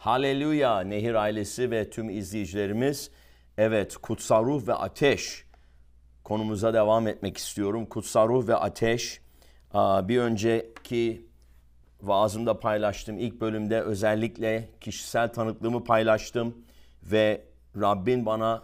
[0.00, 3.10] Haleluya Nehir ailesi ve tüm izleyicilerimiz.
[3.58, 5.44] Evet kutsal ruh ve ateş
[6.24, 7.86] konumuza devam etmek istiyorum.
[7.86, 9.20] Kutsal ruh ve ateş
[9.74, 11.26] bir önceki
[12.02, 13.18] vaazımda paylaştım.
[13.18, 16.64] İlk bölümde özellikle kişisel tanıklığımı paylaştım
[17.02, 17.44] ve
[17.80, 18.62] Rabbin bana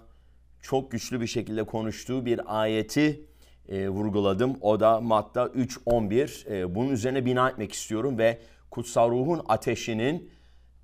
[0.62, 3.24] çok güçlü bir şekilde konuştuğu bir ayeti
[3.68, 4.56] e, vurguladım.
[4.60, 6.54] O da Matta 3.11.
[6.54, 8.38] E, bunun üzerine bina etmek istiyorum ve
[8.70, 10.35] kutsal ruhun ateşinin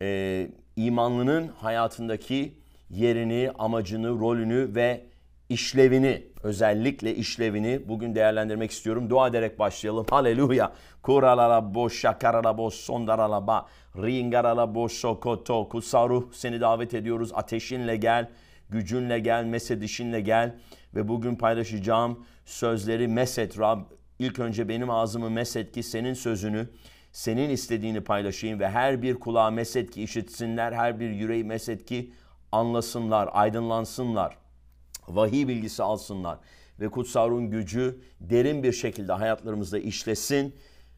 [0.03, 2.53] e, imanlının hayatındaki
[2.91, 5.05] yerini, amacını, rolünü ve
[5.49, 9.11] işlevini, özellikle işlevini bugün değerlendirmek istiyorum.
[9.11, 10.07] Dua ederek başlayalım.
[10.11, 10.73] Haleluya.
[11.03, 17.31] Kuralala boş şakarala boş sondarala ba ringarala boş sokoto kutsal ruh seni davet ediyoruz.
[17.35, 18.31] Ateşinle gel,
[18.71, 20.55] gücünle gel, mesedişinle gel
[20.95, 23.81] ve bugün paylaşacağım sözleri meset Rab.
[24.19, 26.69] İlk önce benim ağzımı meset ki senin sözünü
[27.13, 32.13] senin istediğini paylaşayım ve her bir kulağa meset ki işitsinler, her bir yüreği meset ki
[32.53, 34.39] anlasınlar, aydınlansınlar,
[35.09, 36.39] vahiy bilgisi alsınlar
[36.81, 40.57] ve kutsal ruhun gücü derin bir şekilde hayatlarımızda işlesin.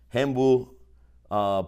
[0.09, 0.79] Hem bu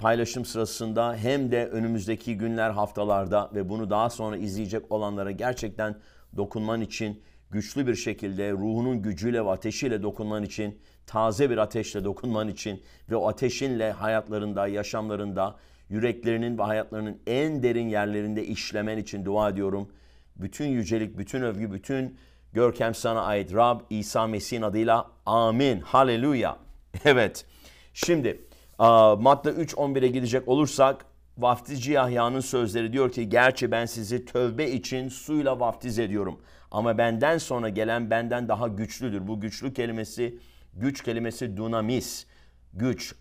[0.01, 6.01] paylaşım sırasında hem de önümüzdeki günler, haftalarda ve bunu daha sonra izleyecek olanlara gerçekten
[6.37, 12.49] dokunman için güçlü bir şekilde ruhunun gücüyle ve ateşiyle dokunman için, taze bir ateşle dokunman
[12.49, 15.57] için ve o ateşinle hayatlarında, yaşamlarında,
[15.89, 19.89] yüreklerinin ve hayatlarının en derin yerlerinde işlemen için dua ediyorum.
[20.37, 22.17] Bütün yücelik, bütün övgü, bütün
[22.53, 25.81] görkem sana ait Rab İsa Mesih'in adıyla amin.
[25.81, 26.57] Haleluya.
[27.05, 27.47] Evet.
[27.95, 28.41] Şimdi
[28.79, 31.07] Matta 3.11'e gidecek olursak
[31.39, 36.41] vaftizci Yahya'nın sözleri diyor ki gerçi ben sizi tövbe için suyla vaftiz ediyorum.
[36.77, 39.29] Ama benden sonra gelen benden daha güçlüdür.
[39.29, 40.39] Bu güçlü kelimesi,
[40.75, 42.27] güç kelimesi dunamis,
[42.75, 43.15] güç.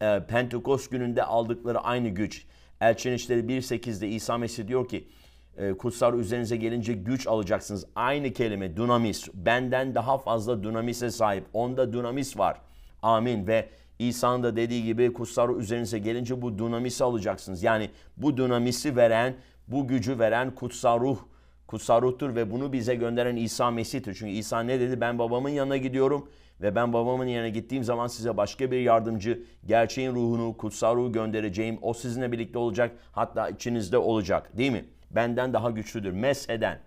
[0.00, 2.46] E, Pentekost gününde aldıkları aynı güç.
[2.80, 5.08] Elçin İşleri 1.8'de İsa Mesih diyor ki,
[5.56, 7.86] e, kutsal üzerinize gelince güç alacaksınız.
[7.94, 9.28] Aynı kelime dunamis.
[9.34, 11.44] Benden daha fazla dunamise sahip.
[11.52, 12.60] Onda dunamis var.
[13.02, 13.46] Amin.
[13.46, 13.68] Ve
[13.98, 17.62] İsa'nın da dediği gibi kutsal üzerinize gelince bu dunamisi alacaksınız.
[17.62, 19.34] Yani bu dunamisi veren,
[19.68, 21.18] bu gücü veren kutsal ruh
[21.72, 24.14] kutsal ruhtur ve bunu bize gönderen İsa Mesih'tir.
[24.14, 25.00] Çünkü İsa ne dedi?
[25.00, 26.28] Ben babamın yanına gidiyorum
[26.60, 31.78] ve ben babamın yanına gittiğim zaman size başka bir yardımcı, gerçeğin ruhunu, kutsal ruhu göndereceğim.
[31.82, 34.56] O sizinle birlikte olacak, hatta içinizde olacak.
[34.56, 34.84] Değil mi?
[35.10, 36.12] Benden daha güçlüdür.
[36.12, 36.80] Mesheden,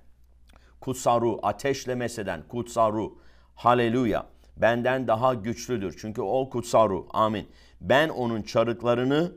[0.82, 3.12] kutsal ruh, ateşle mesheden, kutsal ruh.
[3.56, 4.26] Haleluya.
[4.58, 5.96] Benden daha güçlüdür.
[6.00, 7.06] Çünkü o kutsal ruh.
[7.10, 7.48] Amin.
[7.82, 9.32] Ben onun çarıklarını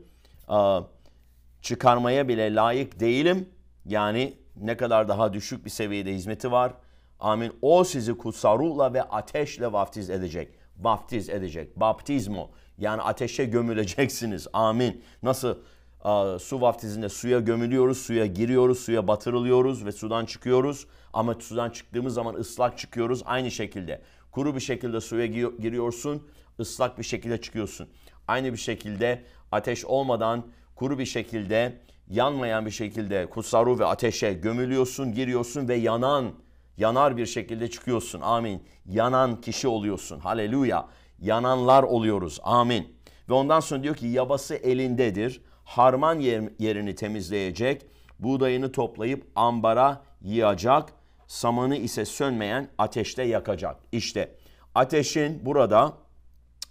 [1.61, 3.49] çıkarmaya bile layık değilim.
[3.85, 6.73] Yani ne kadar daha düşük bir seviyede hizmeti var.
[7.19, 7.51] Amin.
[7.61, 10.49] O sizi kutsal ruhla ve ateşle vaftiz edecek.
[10.77, 11.79] Vaftiz edecek.
[11.79, 12.49] Baptizmo.
[12.77, 14.47] Yani ateşe gömüleceksiniz.
[14.53, 15.03] Amin.
[15.23, 15.57] Nasıl
[16.03, 20.87] a, su vaftizinde suya gömülüyoruz, suya giriyoruz, suya batırılıyoruz ve sudan çıkıyoruz.
[21.13, 23.21] Ama sudan çıktığımız zaman ıslak çıkıyoruz.
[23.25, 26.27] Aynı şekilde kuru bir şekilde suya giriyorsun,
[26.59, 27.89] ıslak bir şekilde çıkıyorsun.
[28.27, 34.33] Aynı bir şekilde ateş olmadan kuru bir şekilde yanmayan bir şekilde kutsal ruh ve ateşe
[34.33, 36.31] gömülüyorsun, giriyorsun ve yanan,
[36.77, 38.21] yanar bir şekilde çıkıyorsun.
[38.21, 38.63] Amin.
[38.85, 40.19] Yanan kişi oluyorsun.
[40.19, 40.87] Haleluya.
[41.19, 42.39] Yananlar oluyoruz.
[42.43, 42.95] Amin.
[43.29, 45.41] Ve ondan sonra diyor ki yabası elindedir.
[45.63, 46.19] Harman
[46.59, 47.85] yerini temizleyecek.
[48.19, 50.93] Buğdayını toplayıp ambara yığacak.
[51.27, 53.75] Samanı ise sönmeyen ateşte yakacak.
[53.91, 54.35] İşte
[54.75, 55.93] ateşin burada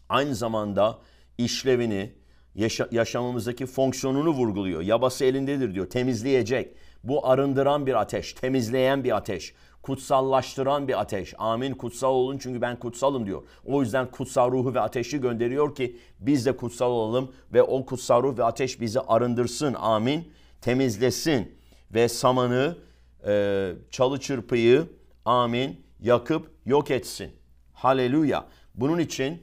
[0.09, 0.99] aynı zamanda
[1.39, 2.13] işlevini,
[2.59, 4.83] yaşa- yaşamımızdaki fonksiyonunu vurguluyor.
[4.83, 5.91] Yabası elindedir diyor.
[5.91, 6.75] Temizleyecek.
[7.05, 11.35] Bu arındıran bir ateş, temizleyen bir ateş, kutsallaştıran bir ateş.
[11.39, 11.75] Amin.
[11.75, 13.43] Kutsal olun çünkü ben kutsalım diyor.
[13.65, 18.23] O yüzden kutsal ruhu ve ateşi gönderiyor ki biz de kutsal olalım ve o kutsal
[18.23, 19.75] ruh ve ateş bizi arındırsın.
[19.75, 20.33] Amin.
[20.61, 21.59] Temizlesin
[21.95, 22.79] ve samanı,
[23.27, 24.87] e, çalı çırpıyı,
[25.25, 27.31] amin, yakıp yok etsin.
[27.73, 28.47] Haleluya.
[28.75, 29.43] Bunun için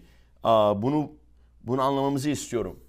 [0.76, 1.12] bunu
[1.64, 2.80] bunu anlamamızı istiyorum.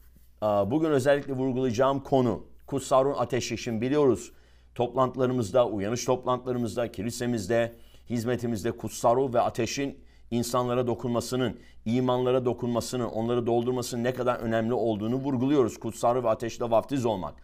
[0.46, 3.58] Bugün özellikle vurgulayacağım konu kutsal ruhun ateşi.
[3.58, 4.32] Şimdi biliyoruz
[4.74, 7.76] toplantılarımızda, uyanış toplantılarımızda, kilisemizde,
[8.10, 9.98] hizmetimizde kutsal ruh ve ateşin
[10.30, 15.80] insanlara dokunmasının, imanlara dokunmasının, onları doldurmasının ne kadar önemli olduğunu vurguluyoruz.
[15.80, 17.34] Kutsal ruh ve ateşle vaftiz olmak.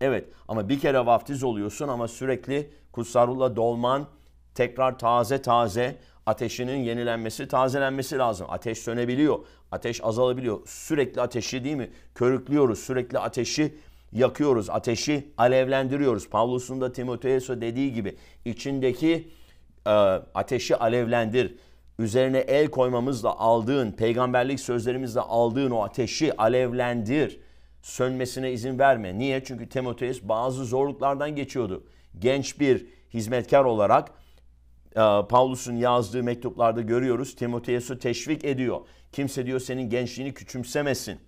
[0.00, 4.06] Evet ama bir kere vaftiz oluyorsun ama sürekli kutsal ruhla dolman,
[4.54, 5.98] tekrar taze taze
[6.28, 8.46] ateşinin yenilenmesi, tazelenmesi lazım.
[8.50, 9.38] Ateş sönebiliyor,
[9.72, 10.60] ateş azalabiliyor.
[10.66, 11.90] Sürekli ateşi değil mi?
[12.14, 13.74] Körüklüyoruz, sürekli ateşi
[14.12, 16.28] yakıyoruz, ateşi alevlendiriyoruz.
[16.28, 19.28] Pavlus'un da Timoteus'a dediği gibi içindeki
[19.86, 19.90] e,
[20.34, 21.54] ateşi alevlendir.
[21.98, 27.40] Üzerine el koymamızla aldığın, peygamberlik sözlerimizle aldığın o ateşi alevlendir.
[27.82, 29.18] sönmesine izin verme.
[29.18, 29.44] Niye?
[29.44, 31.84] Çünkü Timoteus bazı zorluklardan geçiyordu.
[32.18, 34.17] Genç bir hizmetkar olarak
[35.28, 37.36] Paulus'un yazdığı mektuplarda görüyoruz.
[37.36, 38.80] Timoteus'u teşvik ediyor.
[39.12, 41.20] Kimse diyor senin gençliğini küçümsemesin.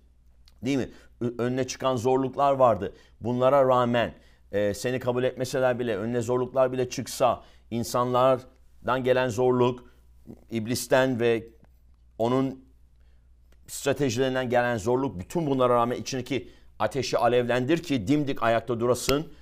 [0.65, 0.89] Değil mi?
[1.37, 2.93] Önüne çıkan zorluklar vardı.
[3.21, 4.13] Bunlara rağmen
[4.51, 9.83] e, seni kabul etmeseler bile, önüne zorluklar bile çıksa, insanlardan gelen zorluk,
[10.51, 11.47] iblisten ve
[12.17, 12.65] onun
[13.67, 19.33] stratejilerinden gelen zorluk, bütün bunlara rağmen içindeki ateşi alevlendir ki dimdik ayakta durasın.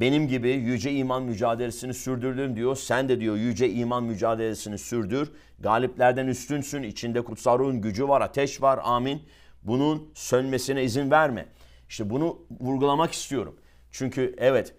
[0.00, 2.76] Benim gibi yüce iman mücadelesini sürdürdüm diyor.
[2.76, 5.32] Sen de diyor yüce iman mücadelesini sürdür.
[5.58, 6.82] Galiplerden üstünsün.
[6.82, 8.80] İçinde kutsal ruhun gücü var, ateş var.
[8.82, 9.22] Amin.
[9.62, 11.46] Bunun sönmesine izin verme.
[11.88, 13.56] İşte bunu vurgulamak istiyorum.
[13.90, 14.74] Çünkü evet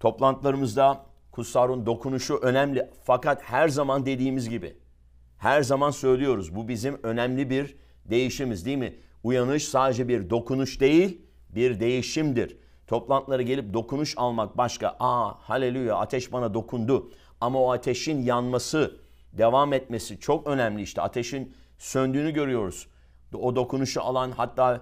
[0.00, 2.90] toplantılarımızda kutsal dokunuşu önemli.
[3.04, 4.76] Fakat her zaman dediğimiz gibi
[5.38, 8.94] her zaman söylüyoruz bu bizim önemli bir değişimiz değil mi?
[9.22, 12.56] Uyanış sadece bir dokunuş değil bir değişimdir.
[12.86, 14.96] Toplantılara gelip dokunuş almak başka.
[15.00, 17.10] Aa haleluya ateş bana dokundu.
[17.40, 18.96] Ama o ateşin yanması,
[19.32, 21.02] devam etmesi çok önemli işte.
[21.02, 22.86] Ateşin söndüğünü görüyoruz.
[23.34, 24.80] O dokunuşu alan hatta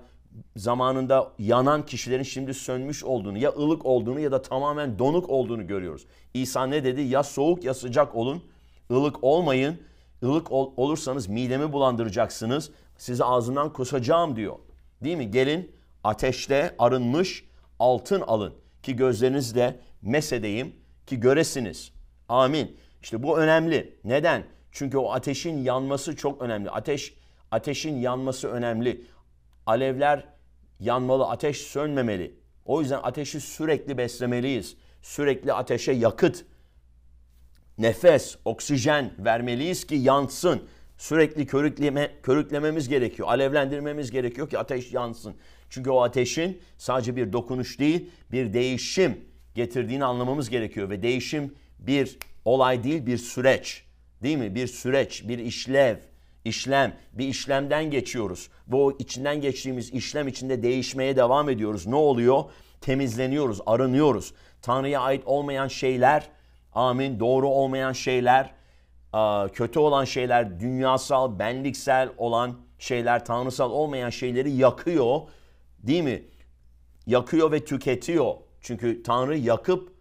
[0.56, 6.06] zamanında yanan kişilerin şimdi sönmüş olduğunu ya ılık olduğunu ya da tamamen donuk olduğunu görüyoruz.
[6.34, 7.00] İsa ne dedi?
[7.00, 8.42] Ya soğuk ya sıcak olun.
[8.90, 9.80] ılık olmayın.
[10.22, 12.70] Ilık ol, olursanız midemi bulandıracaksınız.
[12.96, 14.56] Sizi ağzından kusacağım diyor.
[15.04, 15.30] Değil mi?
[15.30, 15.72] Gelin
[16.04, 17.44] ateşte arınmış
[17.84, 20.76] altın alın ki gözlerinizde mesedeyim
[21.06, 21.92] ki göresiniz.
[22.28, 22.76] Amin.
[23.02, 23.98] İşte bu önemli.
[24.04, 24.44] Neden?
[24.72, 26.70] Çünkü o ateşin yanması çok önemli.
[26.70, 27.14] Ateş
[27.50, 29.04] ateşin yanması önemli.
[29.66, 30.24] Alevler
[30.80, 32.34] yanmalı, ateş sönmemeli.
[32.64, 34.76] O yüzden ateşi sürekli beslemeliyiz.
[35.02, 36.44] Sürekli ateşe yakıt,
[37.78, 40.62] nefes, oksijen vermeliyiz ki yansın.
[40.98, 43.28] Sürekli körükleme, körüklememiz gerekiyor.
[43.28, 45.34] Alevlendirmemiz gerekiyor ki ateş yansın.
[45.74, 49.20] Çünkü o ateşin sadece bir dokunuş değil, bir değişim
[49.54, 50.90] getirdiğini anlamamız gerekiyor.
[50.90, 53.84] Ve değişim bir olay değil, bir süreç.
[54.22, 54.54] Değil mi?
[54.54, 55.96] Bir süreç, bir işlev,
[56.44, 58.50] işlem, bir işlemden geçiyoruz.
[58.68, 61.86] Ve o içinden geçtiğimiz işlem içinde değişmeye devam ediyoruz.
[61.86, 62.44] Ne oluyor?
[62.80, 64.34] Temizleniyoruz, arınıyoruz.
[64.62, 66.28] Tanrı'ya ait olmayan şeyler,
[66.72, 68.54] amin, doğru olmayan şeyler,
[69.52, 75.20] kötü olan şeyler, dünyasal, benliksel olan şeyler, tanrısal olmayan şeyleri yakıyor.
[75.86, 76.22] Değil mi?
[77.06, 78.34] Yakıyor ve tüketiyor.
[78.60, 79.92] Çünkü Tanrı yakıp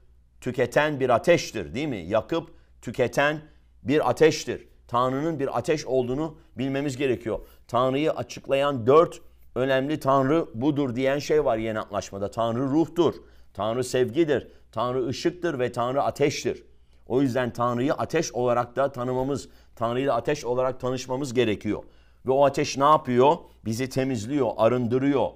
[0.42, 1.98] tüketen bir ateştir değil mi?
[1.98, 2.52] Yakıp
[2.82, 3.42] tüketen
[3.84, 4.68] bir ateştir.
[4.88, 7.40] Tanrı'nın bir ateş olduğunu bilmemiz gerekiyor.
[7.68, 9.22] Tanrı'yı açıklayan dört
[9.56, 12.32] önemli Tanrı budur diyen şey var yeni antlaşmada.
[12.32, 13.14] Tanrı ruhtur,
[13.54, 16.64] Tanrı sevgidir, Tanrı ışıktır ve Tanrı ateştir.
[17.08, 21.84] O yüzden Tanrı'yı ateş olarak da tanımamız, Tanrı'yla ateş olarak tanışmamız gerekiyor.
[22.26, 23.38] Ve o ateş ne yapıyor?
[23.66, 25.30] Bizi temizliyor, arındırıyor.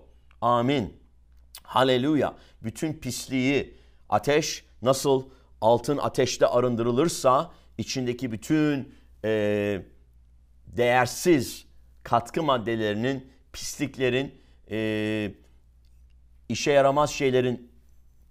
[0.47, 0.93] Amin.
[1.63, 2.35] Haleluya.
[2.63, 3.77] Bütün pisliği
[4.09, 5.29] ateş nasıl
[5.61, 8.93] altın ateşte arındırılırsa içindeki bütün
[9.25, 9.81] e,
[10.67, 11.65] değersiz
[12.03, 14.35] katkı maddelerinin, pisliklerin,
[14.71, 15.31] e,
[16.49, 17.71] işe yaramaz şeylerin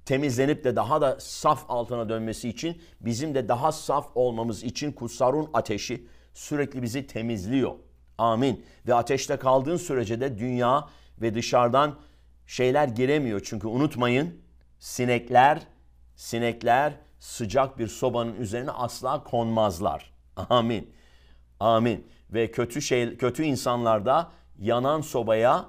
[0.04, 5.50] temizlenip de daha da saf altına dönmesi için bizim de daha saf olmamız için kutsarun
[5.54, 7.72] ateşi sürekli bizi temizliyor.
[8.18, 8.64] Amin.
[8.86, 10.88] Ve ateşte kaldığın sürece de dünya
[11.20, 11.98] ve dışarıdan
[12.46, 13.40] şeyler giremiyor.
[13.44, 14.40] Çünkü unutmayın
[14.78, 15.62] sinekler
[16.16, 20.12] sinekler sıcak bir sobanın üzerine asla konmazlar.
[20.36, 20.90] Amin.
[21.60, 22.06] Amin.
[22.30, 25.66] Ve kötü şey kötü insanlar da yanan sobaya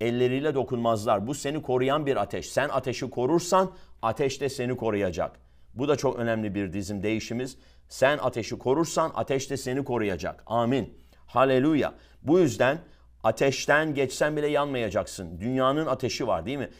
[0.00, 1.26] elleriyle dokunmazlar.
[1.26, 2.52] Bu seni koruyan bir ateş.
[2.52, 5.40] Sen ateşi korursan ateş de seni koruyacak.
[5.74, 7.56] Bu da çok önemli bir dizim değişimiz.
[7.88, 10.42] Sen ateşi korursan ateş de seni koruyacak.
[10.46, 10.98] Amin.
[11.26, 11.94] Haleluya.
[12.22, 12.78] Bu yüzden
[13.24, 15.40] ateşten geçsen bile yanmayacaksın.
[15.40, 16.70] Dünyanın ateşi var değil mi?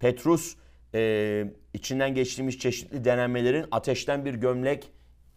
[0.00, 0.56] Petrus
[0.94, 4.92] e, içinden geçtiğimiz çeşitli denenmelerin ateşten bir gömlek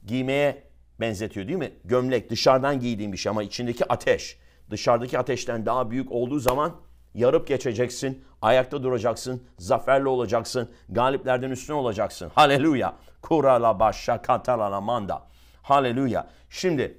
[0.06, 0.64] giymeye
[1.00, 1.72] benzetiyor değil mi?
[1.84, 4.38] Gömlek dışarıdan giydiğim bir şey ama içindeki ateş
[4.70, 6.76] dışarıdaki ateşten daha büyük olduğu zaman
[7.14, 12.32] yarıp geçeceksin, ayakta duracaksın, zaferli olacaksın, galiplerden üstün olacaksın.
[12.36, 12.96] Haleluya.
[13.22, 15.28] Kurala başa katala manda.
[15.62, 16.28] Haleluya.
[16.50, 16.98] Şimdi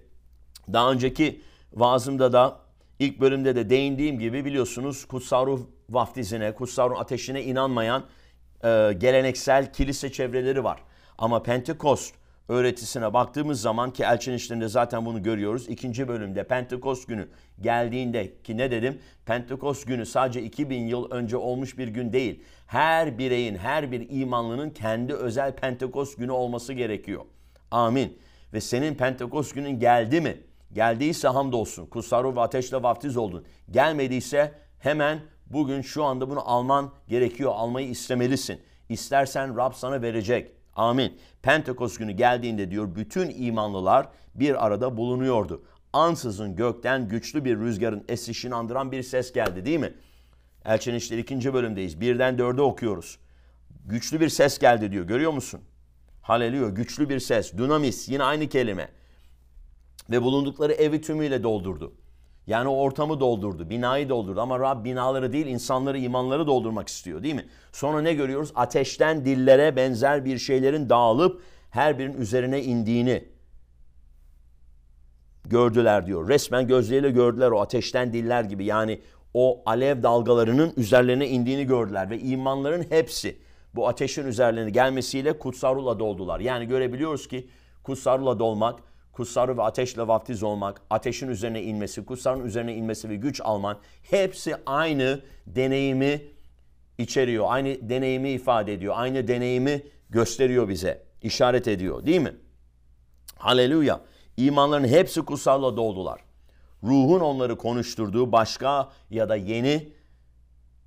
[0.73, 1.43] daha önceki
[1.73, 2.59] vaazımda da
[3.01, 8.05] ilk bölümde de değindiğim gibi biliyorsunuz kutsal ruh vaftizine, kutsal ruh ateşine inanmayan
[8.65, 10.83] e, geleneksel kilise çevreleri var.
[11.19, 12.15] Ama Pentekost
[12.49, 15.69] öğretisine baktığımız zaman ki elçin işlerinde zaten bunu görüyoruz.
[15.69, 17.29] İkinci bölümde Pentekost günü
[17.61, 18.99] geldiğinde ki ne dedim?
[19.27, 22.43] Pentekost günü sadece 2000 yıl önce olmuş bir gün değil.
[22.67, 27.23] Her bireyin, her bir imanlının kendi özel Pentekost günü olması gerekiyor.
[27.71, 28.19] Amin.
[28.53, 30.37] Ve senin Pentekost günün geldi mi?
[30.73, 31.87] Geldiyse hamdolsun.
[31.87, 33.45] Kutsal ruh ve ateşle vaftiz oldun.
[33.71, 37.53] Gelmediyse hemen Bugün şu anda bunu alman gerekiyor.
[37.55, 38.61] Almayı istemelisin.
[38.89, 40.53] İstersen Rab sana verecek.
[40.75, 41.19] Amin.
[41.43, 45.63] Pentekost günü geldiğinde diyor bütün imanlılar bir arada bulunuyordu.
[45.93, 49.95] Ansızın gökten güçlü bir rüzgarın esişini andıran bir ses geldi değil mi?
[50.65, 52.01] Elçin İşleri ikinci bölümdeyiz.
[52.01, 53.19] Birden dörde okuyoruz.
[53.85, 55.05] Güçlü bir ses geldi diyor.
[55.05, 55.61] Görüyor musun?
[56.23, 56.69] Haleluya.
[56.69, 57.57] Güçlü bir ses.
[57.57, 58.09] Dunamis.
[58.09, 58.89] Yine aynı kelime.
[60.11, 61.93] Ve bulundukları evi tümüyle doldurdu.
[62.47, 64.41] Yani o ortamı doldurdu, binayı doldurdu.
[64.41, 67.47] Ama Rab binaları değil, insanları, imanları doldurmak istiyor değil mi?
[67.73, 68.53] Sonra ne görüyoruz?
[68.55, 73.25] Ateşten dillere benzer bir şeylerin dağılıp her birinin üzerine indiğini
[75.45, 76.29] gördüler diyor.
[76.29, 78.65] Resmen gözleriyle gördüler o ateşten diller gibi.
[78.65, 79.01] Yani
[79.35, 83.37] o alev dalgalarının üzerlerine indiğini gördüler ve imanların hepsi
[83.75, 86.41] bu ateşin üzerlerine gelmesiyle kutsal ruhla doldular.
[86.41, 87.49] Yani görebiliyoruz ki
[87.83, 93.09] kutsal ruhla dolmak, kutsal ruh ve ateşle vaftiz olmak, ateşin üzerine inmesi, kutsalın üzerine inmesi
[93.09, 96.23] ve güç alman hepsi aynı deneyimi
[96.99, 97.45] içeriyor.
[97.49, 98.95] Aynı deneyimi ifade ediyor.
[98.97, 101.03] Aynı deneyimi gösteriyor bize.
[101.23, 102.35] işaret ediyor değil mi?
[103.37, 104.01] Haleluya.
[104.37, 106.21] İmanların hepsi kutsalla doldular.
[106.83, 109.93] Ruhun onları konuşturduğu başka ya da yeni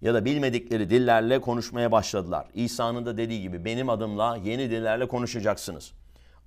[0.01, 2.47] ya da bilmedikleri dillerle konuşmaya başladılar.
[2.53, 5.91] İsa'nın da dediği gibi benim adımla yeni dillerle konuşacaksınız.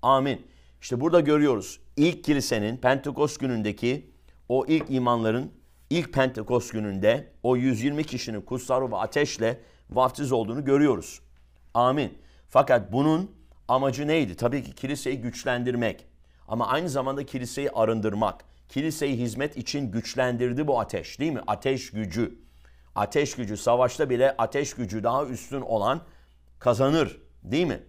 [0.02, 0.46] Amin.
[0.80, 4.10] İşte burada görüyoruz ilk kilisenin Pentekost günündeki
[4.48, 5.52] o ilk imanların
[5.90, 11.20] ilk Pentekost gününde o 120 kişinin kutsal ve ateşle vaftiz olduğunu görüyoruz.
[11.74, 12.18] Amin.
[12.48, 13.30] Fakat bunun
[13.68, 14.36] amacı neydi?
[14.36, 16.06] Tabii ki kiliseyi güçlendirmek.
[16.48, 18.44] Ama aynı zamanda kiliseyi arındırmak.
[18.68, 21.40] Kiliseyi hizmet için güçlendirdi bu ateş değil mi?
[21.46, 22.38] Ateş gücü.
[22.94, 26.00] Ateş gücü savaşta bile ateş gücü daha üstün olan
[26.58, 27.82] kazanır değil mi?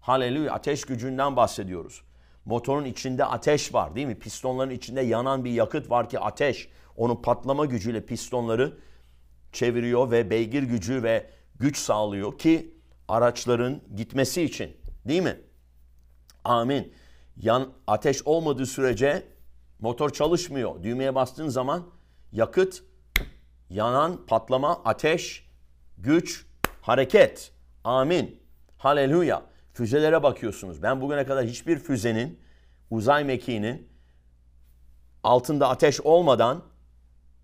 [0.00, 2.02] Haleluya ateş gücünden bahsediyoruz.
[2.44, 4.18] Motorun içinde ateş var değil mi?
[4.18, 6.68] Pistonların içinde yanan bir yakıt var ki ateş.
[6.96, 8.78] Onun patlama gücüyle pistonları
[9.52, 11.30] çeviriyor ve beygir gücü ve
[11.60, 12.74] güç sağlıyor ki
[13.08, 14.76] araçların gitmesi için.
[15.08, 15.40] Değil mi?
[16.44, 16.92] Amin.
[17.36, 19.26] Yan ateş olmadığı sürece
[19.78, 20.82] motor çalışmıyor.
[20.82, 21.86] Düğmeye bastığın zaman
[22.32, 22.82] yakıt,
[23.70, 25.46] yanan, patlama, ateş,
[25.98, 26.46] güç,
[26.82, 27.52] hareket.
[27.84, 28.42] Amin.
[28.78, 29.51] Haleluya.
[29.72, 30.82] Füzelere bakıyorsunuz.
[30.82, 32.40] Ben bugüne kadar hiçbir füzenin,
[32.90, 33.88] uzay mekiğinin
[35.22, 36.62] altında ateş olmadan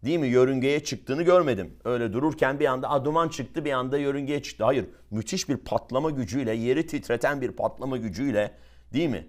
[0.04, 1.76] değil mi yörüngeye çıktığını görmedim.
[1.84, 4.64] Öyle dururken bir anda duman çıktı bir anda yörüngeye çıktı.
[4.64, 8.54] Hayır müthiş bir patlama gücüyle yeri titreten bir patlama gücüyle
[8.92, 9.26] değil mi?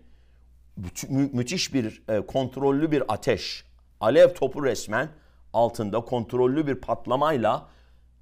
[1.09, 3.65] Mü- müthiş bir e, kontrollü bir ateş.
[3.99, 5.09] Alev topu resmen
[5.53, 7.67] altında kontrollü bir patlamayla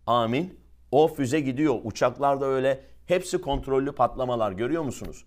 [0.05, 0.59] amin
[0.91, 1.75] o füze gidiyor.
[1.83, 5.25] Uçaklarda öyle hepsi kontrollü patlamalar görüyor musunuz?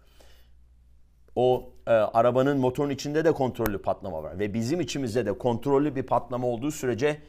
[1.37, 4.39] O e, arabanın motorun içinde de kontrollü patlama var.
[4.39, 7.23] Ve bizim içimizde de kontrollü bir patlama olduğu sürece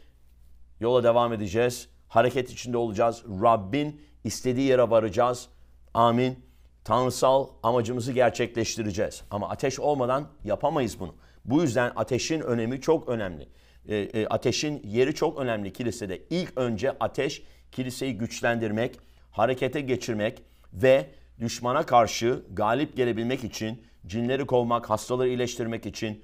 [0.80, 1.90] yola devam edeceğiz.
[2.08, 3.24] Hareket içinde olacağız.
[3.44, 5.48] Rabbin istediği yere varacağız.
[5.94, 6.40] Amin.
[6.84, 9.24] Tanrısal amacımızı gerçekleştireceğiz.
[9.32, 11.16] Ama ateş olmadan yapamayız bunu.
[11.46, 13.48] Bu yüzden ateşin önemi çok önemli.
[13.88, 16.22] E, e, ateşin yeri çok önemli kilisede.
[16.30, 18.98] İlk önce ateş kiliseyi güçlendirmek,
[19.32, 21.10] harekete geçirmek ve
[21.40, 26.24] düşmana karşı galip gelebilmek için, cinleri kovmak, hastaları iyileştirmek için,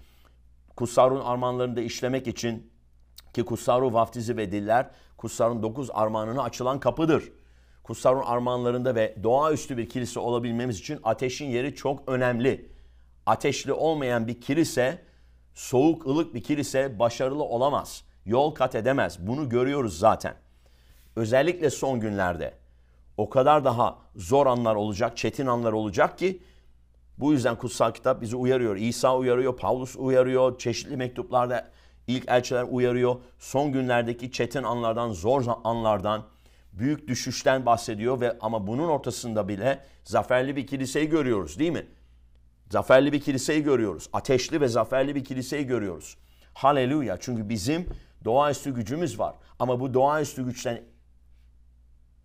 [0.75, 2.71] kutsarun armağanlarını da işlemek için
[3.33, 7.31] ki kutsarun vaftizi ve diller kutsarun dokuz armağanına açılan kapıdır.
[7.83, 12.71] Kutsarun armağanlarında ve doğaüstü bir kilise olabilmemiz için ateşin yeri çok önemli.
[13.25, 15.01] Ateşli olmayan bir kilise,
[15.53, 18.03] soğuk ılık bir kilise başarılı olamaz.
[18.25, 19.27] Yol kat edemez.
[19.27, 20.35] Bunu görüyoruz zaten.
[21.15, 22.53] Özellikle son günlerde
[23.17, 26.41] o kadar daha zor anlar olacak, çetin anlar olacak ki
[27.17, 28.75] bu yüzden kutsal kitap bizi uyarıyor.
[28.75, 31.69] İsa uyarıyor, Paulus uyarıyor, çeşitli mektuplarda
[32.07, 33.15] ilk elçiler uyarıyor.
[33.39, 36.23] Son günlerdeki çetin anlardan, zor anlardan,
[36.73, 41.87] büyük düşüşten bahsediyor ve ama bunun ortasında bile zaferli bir kiliseyi görüyoruz değil mi?
[42.69, 44.09] Zaferli bir kiliseyi görüyoruz.
[44.13, 46.17] Ateşli ve zaferli bir kiliseyi görüyoruz.
[46.53, 47.17] Haleluya.
[47.19, 47.87] Çünkü bizim
[48.25, 49.35] doğaüstü gücümüz var.
[49.59, 50.83] Ama bu doğaüstü güçten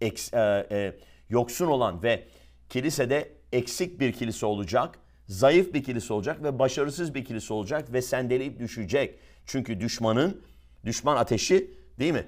[0.03, 0.97] eks, e, e,
[1.31, 2.25] yoksun olan ve
[2.69, 8.03] kilisede eksik bir kilise olacak, zayıf bir kilise olacak ve başarısız bir kilise olacak ve
[8.03, 9.19] sendeleyip düşecek.
[9.47, 10.41] Çünkü düşmanın,
[10.85, 12.27] düşman ateşi değil mi?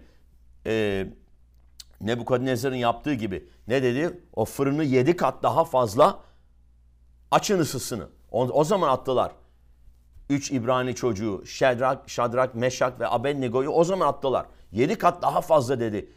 [0.66, 1.06] Ee,
[2.00, 4.20] Nebukadnezar'ın yaptığı gibi ne dedi?
[4.32, 6.20] O fırını yedi kat daha fazla
[7.30, 8.08] açın ısısını.
[8.30, 9.32] O, o zaman attılar.
[10.30, 14.46] Üç İbrani çocuğu Şedrak, Şadrak, Meşak ve Abednego'yu o zaman attılar.
[14.72, 16.08] Yedi kat daha fazla dedi.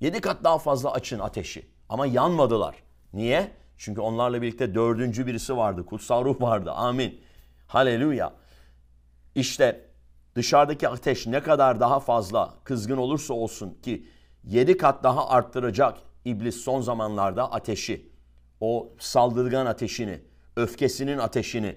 [0.00, 1.66] Yedi kat daha fazla açın ateşi.
[1.88, 2.76] Ama yanmadılar.
[3.12, 3.50] Niye?
[3.76, 5.86] Çünkü onlarla birlikte dördüncü birisi vardı.
[5.86, 6.72] Kutsal ruh vardı.
[6.72, 7.20] Amin.
[7.66, 8.32] Haleluya.
[9.34, 9.90] İşte
[10.34, 14.06] dışarıdaki ateş ne kadar daha fazla kızgın olursa olsun ki
[14.44, 18.10] Yedi kat daha arttıracak iblis son zamanlarda ateşi.
[18.60, 20.20] O saldırgan ateşini,
[20.56, 21.76] öfkesinin ateşini.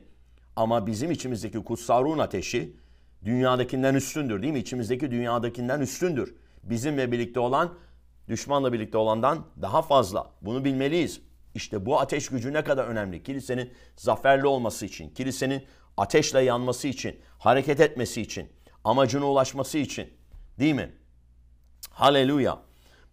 [0.56, 2.76] Ama bizim içimizdeki kutsal ruhun ateşi
[3.26, 4.60] dünyadakinden üstündür değil mi?
[4.60, 6.36] İçimizdeki dünyadakinden üstündür.
[6.64, 7.74] Bizimle birlikte olan,
[8.30, 10.32] düşmanla birlikte olandan daha fazla.
[10.42, 11.22] Bunu bilmeliyiz.
[11.56, 13.24] İşte bu ateş gücü ne kadar önemli.
[13.24, 15.64] Kilisenin zaferli olması için, kilisenin
[15.98, 18.50] ateşle yanması için, hareket etmesi için,
[18.84, 20.14] amacına ulaşması için.
[20.60, 20.94] Değil mi?
[21.90, 22.60] Haleluya.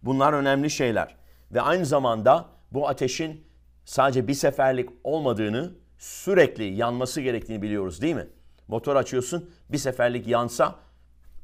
[0.03, 1.15] Bunlar önemli şeyler.
[1.51, 3.45] Ve aynı zamanda bu ateşin
[3.85, 8.27] sadece bir seferlik olmadığını, sürekli yanması gerektiğini biliyoruz değil mi?
[8.67, 10.75] Motor açıyorsun, bir seferlik yansa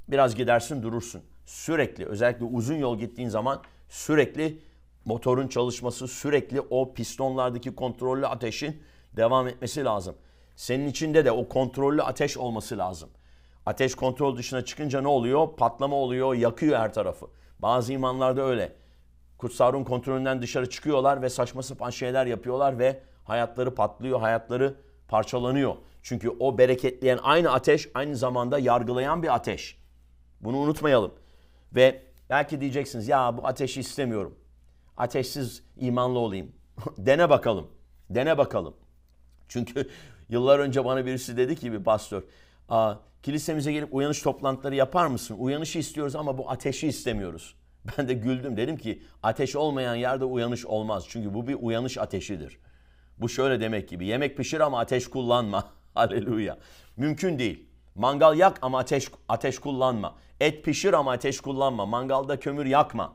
[0.07, 1.23] biraz gidersin durursun.
[1.47, 4.61] Sürekli, özellikle uzun yol gittiğin zaman sürekli
[5.05, 8.83] motorun çalışması, sürekli o pistonlardaki kontrollü ateşin
[9.15, 10.15] devam etmesi lazım.
[10.55, 13.09] Senin içinde de o kontrollü ateş olması lazım.
[13.65, 15.47] Ateş kontrol dışına çıkınca ne oluyor?
[15.57, 17.27] Patlama oluyor, yakıyor her tarafı.
[17.59, 18.75] Bazı imanlarda öyle.
[19.37, 24.75] Kutsarun kontrolünden dışarı çıkıyorlar ve saçma sapan şeyler yapıyorlar ve hayatları patlıyor, hayatları
[25.07, 25.75] parçalanıyor.
[26.01, 29.77] Çünkü o bereketleyen aynı ateş aynı zamanda yargılayan bir ateş.
[30.41, 31.11] Bunu unutmayalım.
[31.75, 34.35] Ve belki diyeceksiniz ya bu ateşi istemiyorum.
[34.97, 36.51] Ateşsiz imanlı olayım.
[36.97, 37.67] Dene bakalım.
[38.09, 38.73] Dene bakalım.
[39.47, 39.89] Çünkü
[40.29, 42.23] yıllar önce bana birisi dedi ki bir pastör,
[42.69, 45.35] Aa, kilisemize gelip uyanış toplantıları yapar mısın?
[45.39, 47.55] Uyanışı istiyoruz ama bu ateşi istemiyoruz.
[47.97, 48.57] Ben de güldüm.
[48.57, 51.05] Dedim ki ateş olmayan yerde uyanış olmaz.
[51.09, 52.59] Çünkü bu bir uyanış ateşidir.
[53.17, 54.05] Bu şöyle demek gibi.
[54.05, 55.69] Yemek pişir ama ateş kullanma.
[55.93, 56.57] Haleluya.
[56.97, 57.65] Mümkün değil.
[57.95, 60.15] Mangal yak ama ateş ateş kullanma.
[60.39, 61.85] Et pişir ama ateş kullanma.
[61.85, 63.13] Mangalda kömür yakma.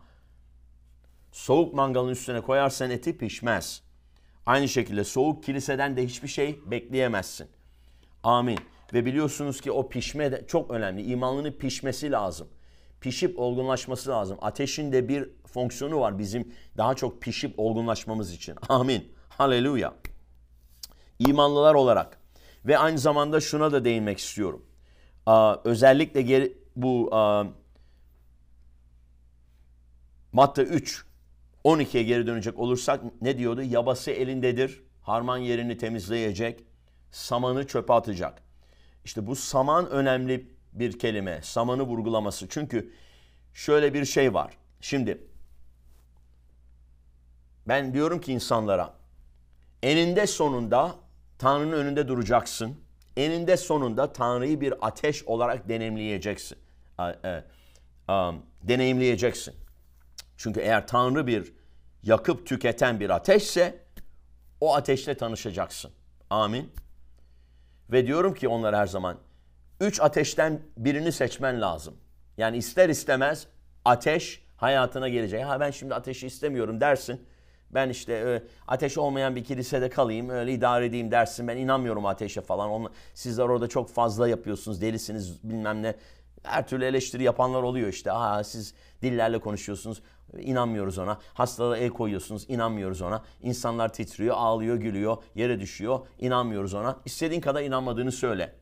[1.32, 3.82] Soğuk mangalın üstüne koyarsan eti pişmez.
[4.46, 7.48] Aynı şekilde soğuk kiliseden de hiçbir şey bekleyemezsin.
[8.22, 8.58] Amin.
[8.92, 11.02] Ve biliyorsunuz ki o pişme de çok önemli.
[11.02, 12.48] İmanlının pişmesi lazım.
[13.00, 14.38] Pişip olgunlaşması lazım.
[14.40, 18.54] Ateşin de bir fonksiyonu var bizim daha çok pişip olgunlaşmamız için.
[18.68, 19.12] Amin.
[19.28, 19.94] Haleluya.
[21.18, 22.18] İmanlılar olarak
[22.66, 24.66] ve aynı zamanda şuna da değinmek istiyorum.
[25.26, 27.44] Aa, özellikle geri, bu aa,
[30.32, 31.04] Matta 3
[31.64, 33.62] 12'ye geri dönecek olursak ne diyordu?
[33.62, 34.82] Yabası elindedir.
[35.02, 36.64] Harman yerini temizleyecek.
[37.10, 38.42] Samanı çöpe atacak.
[39.04, 41.40] İşte bu saman önemli bir kelime.
[41.42, 42.48] Samanı vurgulaması.
[42.48, 42.92] Çünkü
[43.52, 44.56] şöyle bir şey var.
[44.80, 45.26] Şimdi
[47.68, 48.94] ben diyorum ki insanlara
[49.82, 50.94] eninde sonunda
[51.38, 52.76] Tanrı'nın önünde duracaksın.
[53.16, 56.58] Eninde sonunda Tanrı'yı bir ateş olarak deneyimleyeceksin.
[57.00, 57.42] E,
[58.62, 59.54] deneyimleyeceksin.
[60.36, 61.52] Çünkü eğer Tanrı bir
[62.02, 63.78] yakıp tüketen bir ateşse
[64.60, 65.90] o ateşle tanışacaksın.
[66.30, 66.72] Amin.
[67.92, 69.16] Ve diyorum ki onlara her zaman
[69.80, 71.94] üç ateşten birini seçmen lazım.
[72.36, 73.46] Yani ister istemez
[73.84, 75.44] ateş hayatına gelecek.
[75.44, 77.26] Ha ben şimdi ateşi istemiyorum dersin.
[77.70, 81.48] Ben işte e, ateş olmayan bir kilisede kalayım, öyle idare edeyim dersin.
[81.48, 82.70] Ben inanmıyorum ateşe falan.
[82.70, 85.94] Onu, sizler orada çok fazla yapıyorsunuz, delisiniz bilmem ne.
[86.42, 88.10] Her türlü eleştiri yapanlar oluyor işte.
[88.10, 90.02] Ha siz dillerle konuşuyorsunuz,
[90.38, 91.18] inanmıyoruz ona.
[91.34, 93.22] Hastalara el koyuyorsunuz, inanmıyoruz ona.
[93.42, 96.96] İnsanlar titriyor, ağlıyor, gülüyor, yere düşüyor, inanmıyoruz ona.
[97.04, 98.54] İstediğin kadar inanmadığını söyle.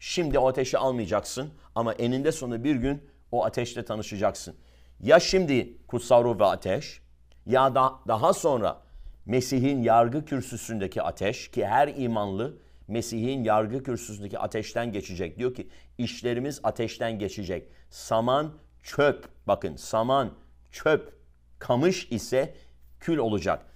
[0.00, 4.56] Şimdi o ateşi almayacaksın ama eninde sonunda bir gün o ateşle tanışacaksın.
[5.00, 7.00] Ya şimdi kutsal ruh ve ateş
[7.46, 8.82] ya da daha sonra
[9.26, 12.56] Mesih'in yargı kürsüsündeki ateş ki her imanlı
[12.88, 15.38] Mesih'in yargı kürsüsündeki ateşten geçecek.
[15.38, 15.68] Diyor ki
[15.98, 17.68] işlerimiz ateşten geçecek.
[17.90, 20.30] Saman çöp bakın saman
[20.70, 21.12] çöp
[21.58, 22.54] kamış ise
[23.00, 23.66] kül olacak.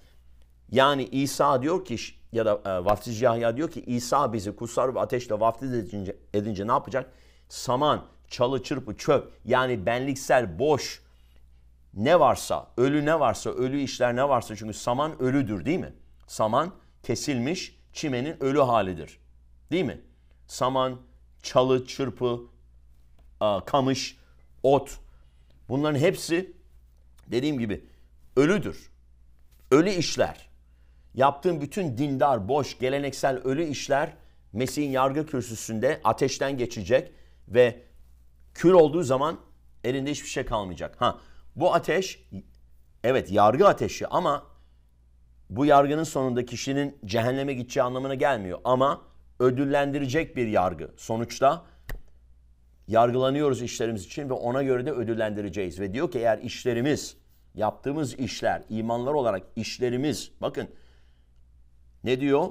[0.71, 1.97] Yani İsa diyor ki
[2.31, 6.67] ya da e, vaftiz Yahya diyor ki İsa bizi kutsal ve ateşle vaftiz edince, edince
[6.67, 7.11] ne yapacak?
[7.49, 11.01] Saman, çalı çırpı, çöp yani benliksel, boş,
[11.93, 15.93] ne varsa, ölü ne varsa, ölü işler ne varsa çünkü saman ölüdür değil mi?
[16.27, 16.71] Saman
[17.03, 19.19] kesilmiş çimenin ölü halidir.
[19.71, 20.01] Değil mi?
[20.47, 21.01] Saman,
[21.43, 22.41] çalı, çırpı,
[23.65, 24.17] kamış,
[24.63, 24.99] ot
[25.69, 26.53] bunların hepsi
[27.27, 27.85] dediğim gibi
[28.35, 28.91] ölüdür.
[29.71, 30.49] Ölü işler.
[31.13, 34.13] Yaptığın bütün dindar, boş, geleneksel ölü işler
[34.53, 37.11] Mesih'in yargı kürsüsünde ateşten geçecek
[37.47, 37.83] ve
[38.53, 39.39] kül olduğu zaman
[39.83, 41.01] elinde hiçbir şey kalmayacak.
[41.01, 41.19] Ha
[41.55, 42.27] bu ateş
[43.03, 44.50] evet yargı ateşi ama
[45.51, 48.59] bu yargının sonunda kişinin cehenneme gideceği anlamına gelmiyor.
[48.63, 49.01] Ama
[49.39, 50.91] ödüllendirecek bir yargı.
[50.97, 51.65] Sonuçta
[52.87, 55.79] yargılanıyoruz işlerimiz için ve ona göre de ödüllendireceğiz.
[55.79, 57.17] Ve diyor ki eğer işlerimiz,
[57.55, 60.67] yaptığımız işler, imanlar olarak işlerimiz, bakın
[62.03, 62.49] ne diyor?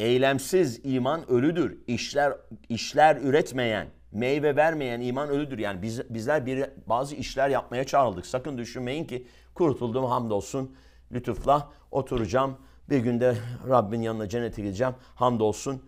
[0.00, 1.78] Eylemsiz iman ölüdür.
[1.86, 2.32] İşler
[2.68, 5.58] işler üretmeyen meyve vermeyen iman ölüdür.
[5.58, 8.26] Yani biz, bizler bir, bazı işler yapmaya çağrıldık.
[8.26, 10.76] Sakın düşünmeyin ki kurtuldum hamdolsun
[11.12, 12.58] lütufla oturacağım.
[12.90, 13.36] Bir günde
[13.68, 15.82] Rabbin yanına cennete gideceğim hamdolsun.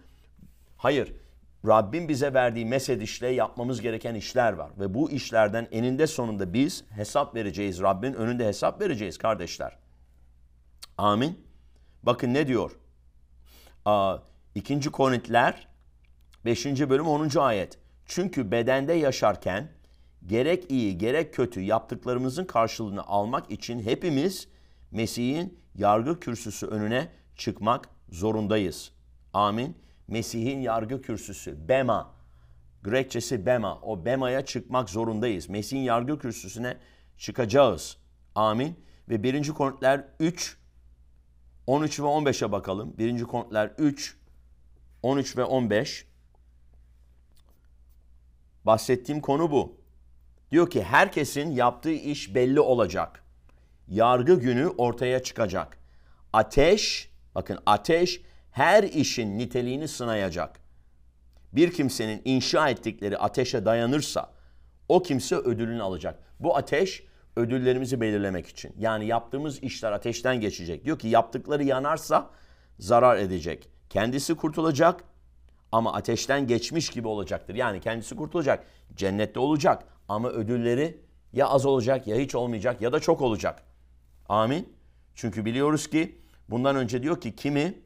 [0.76, 1.14] Hayır
[1.66, 4.70] Rabbin bize verdiği mesed işle yapmamız gereken işler var.
[4.78, 7.80] Ve bu işlerden eninde sonunda biz hesap vereceğiz.
[7.80, 9.78] Rabbin önünde hesap vereceğiz kardeşler.
[10.98, 11.44] Amin.
[12.02, 12.78] Bakın ne diyor?
[13.84, 14.18] Aa,
[14.54, 14.80] 2.
[14.80, 15.68] Korintiler
[16.44, 16.66] 5.
[16.66, 17.38] bölüm 10.
[17.38, 17.78] ayet.
[18.06, 19.68] Çünkü bedende yaşarken
[20.26, 24.48] gerek iyi gerek kötü yaptıklarımızın karşılığını almak için hepimiz
[24.90, 28.92] Mesih'in yargı kürsüsü önüne çıkmak zorundayız.
[29.32, 29.76] Amin.
[30.08, 32.14] Mesih'in yargı kürsüsü, Bema,
[32.82, 35.48] Grekçesi Bema, o Bema'ya çıkmak zorundayız.
[35.48, 36.76] Mesih'in yargı kürsüsüne
[37.18, 37.96] çıkacağız.
[38.34, 38.84] Amin.
[39.08, 39.48] Ve 1.
[39.48, 40.58] Korintiler 3,
[41.66, 42.98] 13 ve 15'e bakalım.
[42.98, 43.22] 1.
[43.22, 44.16] Korintiler 3,
[45.02, 46.06] 13 ve 15.
[48.64, 49.83] Bahsettiğim konu bu.
[50.54, 53.24] Diyor ki herkesin yaptığı iş belli olacak.
[53.88, 55.78] Yargı günü ortaya çıkacak.
[56.32, 60.60] Ateş, bakın ateş her işin niteliğini sınayacak.
[61.52, 64.30] Bir kimsenin inşa ettikleri ateşe dayanırsa
[64.88, 66.18] o kimse ödülünü alacak.
[66.40, 67.02] Bu ateş
[67.36, 68.72] ödüllerimizi belirlemek için.
[68.78, 70.84] Yani yaptığımız işler ateşten geçecek.
[70.84, 72.30] Diyor ki yaptıkları yanarsa
[72.78, 73.68] zarar edecek.
[73.90, 75.04] Kendisi kurtulacak
[75.72, 77.54] ama ateşten geçmiş gibi olacaktır.
[77.54, 78.64] Yani kendisi kurtulacak.
[78.96, 81.00] Cennette olacak ama ödülleri
[81.32, 83.62] ya az olacak ya hiç olmayacak ya da çok olacak.
[84.28, 84.74] Amin.
[85.14, 87.78] Çünkü biliyoruz ki bundan önce diyor ki kimi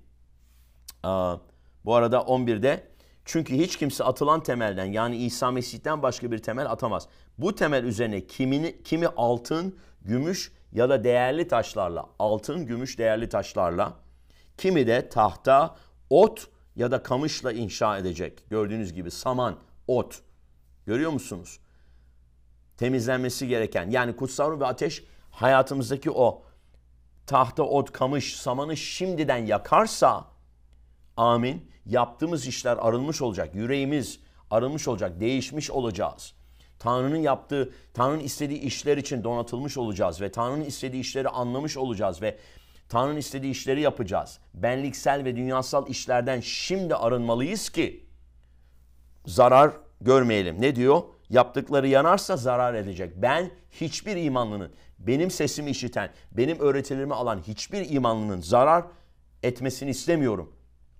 [1.84, 2.88] bu arada 11'de
[3.24, 7.08] çünkü hiç kimse atılan temelden yani İsa Mesih'ten başka bir temel atamaz.
[7.38, 13.92] Bu temel üzerine kimini, kimi altın, gümüş ya da değerli taşlarla, altın, gümüş, değerli taşlarla,
[14.56, 15.76] kimi de tahta,
[16.10, 18.50] ot ya da kamışla inşa edecek.
[18.50, 19.56] Gördüğünüz gibi saman,
[19.88, 20.20] ot.
[20.86, 21.60] Görüyor musunuz?
[22.78, 26.42] Temizlenmesi gereken yani kutsal ve ateş hayatımızdaki o
[27.26, 30.38] tahta, ot, kamış, samanı şimdiden yakarsa
[31.18, 31.70] Amin.
[31.86, 33.54] Yaptığımız işler arınmış olacak.
[33.54, 35.20] Yüreğimiz arınmış olacak.
[35.20, 36.32] Değişmiş olacağız.
[36.78, 42.38] Tanrı'nın yaptığı, Tanrı'nın istediği işler için donatılmış olacağız ve Tanrı'nın istediği işleri anlamış olacağız ve
[42.88, 44.38] Tanrı'nın istediği işleri yapacağız.
[44.54, 48.06] Benliksel ve dünyasal işlerden şimdi arınmalıyız ki
[49.26, 50.60] zarar görmeyelim.
[50.60, 51.02] Ne diyor?
[51.30, 53.12] Yaptıkları yanarsa zarar edecek.
[53.16, 58.84] Ben hiçbir imanlının, benim sesimi işiten, benim öğretilerimi alan hiçbir imanlının zarar
[59.42, 60.52] etmesini istemiyorum.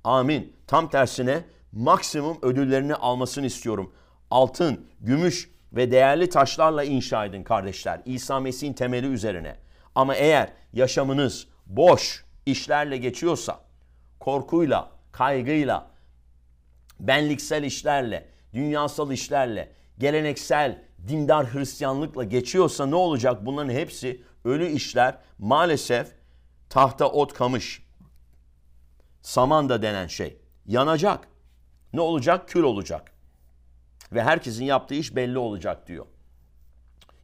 [0.05, 0.57] Amin.
[0.67, 3.93] Tam tersine maksimum ödüllerini almasını istiyorum.
[4.31, 8.01] Altın, gümüş ve değerli taşlarla inşa edin kardeşler.
[8.05, 9.57] İsa Mesih'in temeli üzerine.
[9.95, 13.61] Ama eğer yaşamınız boş işlerle geçiyorsa,
[14.21, 15.91] korkuyla, kaygıyla,
[17.01, 23.47] benliksel işlerle, dünyasal işlerle, geleneksel dindar Hristiyanlıkla geçiyorsa ne olacak?
[23.47, 26.13] Bunların hepsi ölü işler maalesef
[26.71, 27.83] tahta ot kamış
[29.23, 31.29] samanda denen şey yanacak.
[31.93, 32.49] Ne olacak?
[32.49, 33.13] Kül olacak.
[34.13, 36.07] Ve herkesin yaptığı iş belli olacak diyor.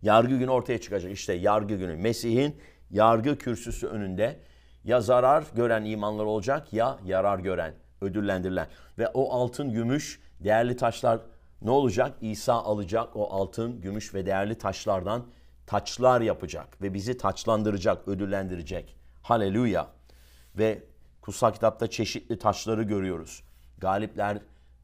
[0.02, 1.12] Yargı günü ortaya çıkacak.
[1.12, 1.96] İşte yargı günü.
[1.96, 2.60] Mesih'in
[2.90, 4.40] yargı kürsüsü önünde
[4.84, 8.66] ya zarar gören imanlar olacak ya yarar gören, ödüllendirilen.
[8.98, 11.20] Ve o altın, gümüş, değerli taşlar
[11.64, 12.16] ne olacak?
[12.20, 15.24] İsa alacak o altın, gümüş ve değerli taşlardan
[15.66, 18.96] taçlar yapacak ve bizi taçlandıracak, ödüllendirecek.
[19.22, 19.88] Haleluya.
[20.58, 20.82] Ve
[21.20, 23.42] Kutsal kitapta çeşitli taçları görüyoruz.
[23.78, 24.38] Galipler,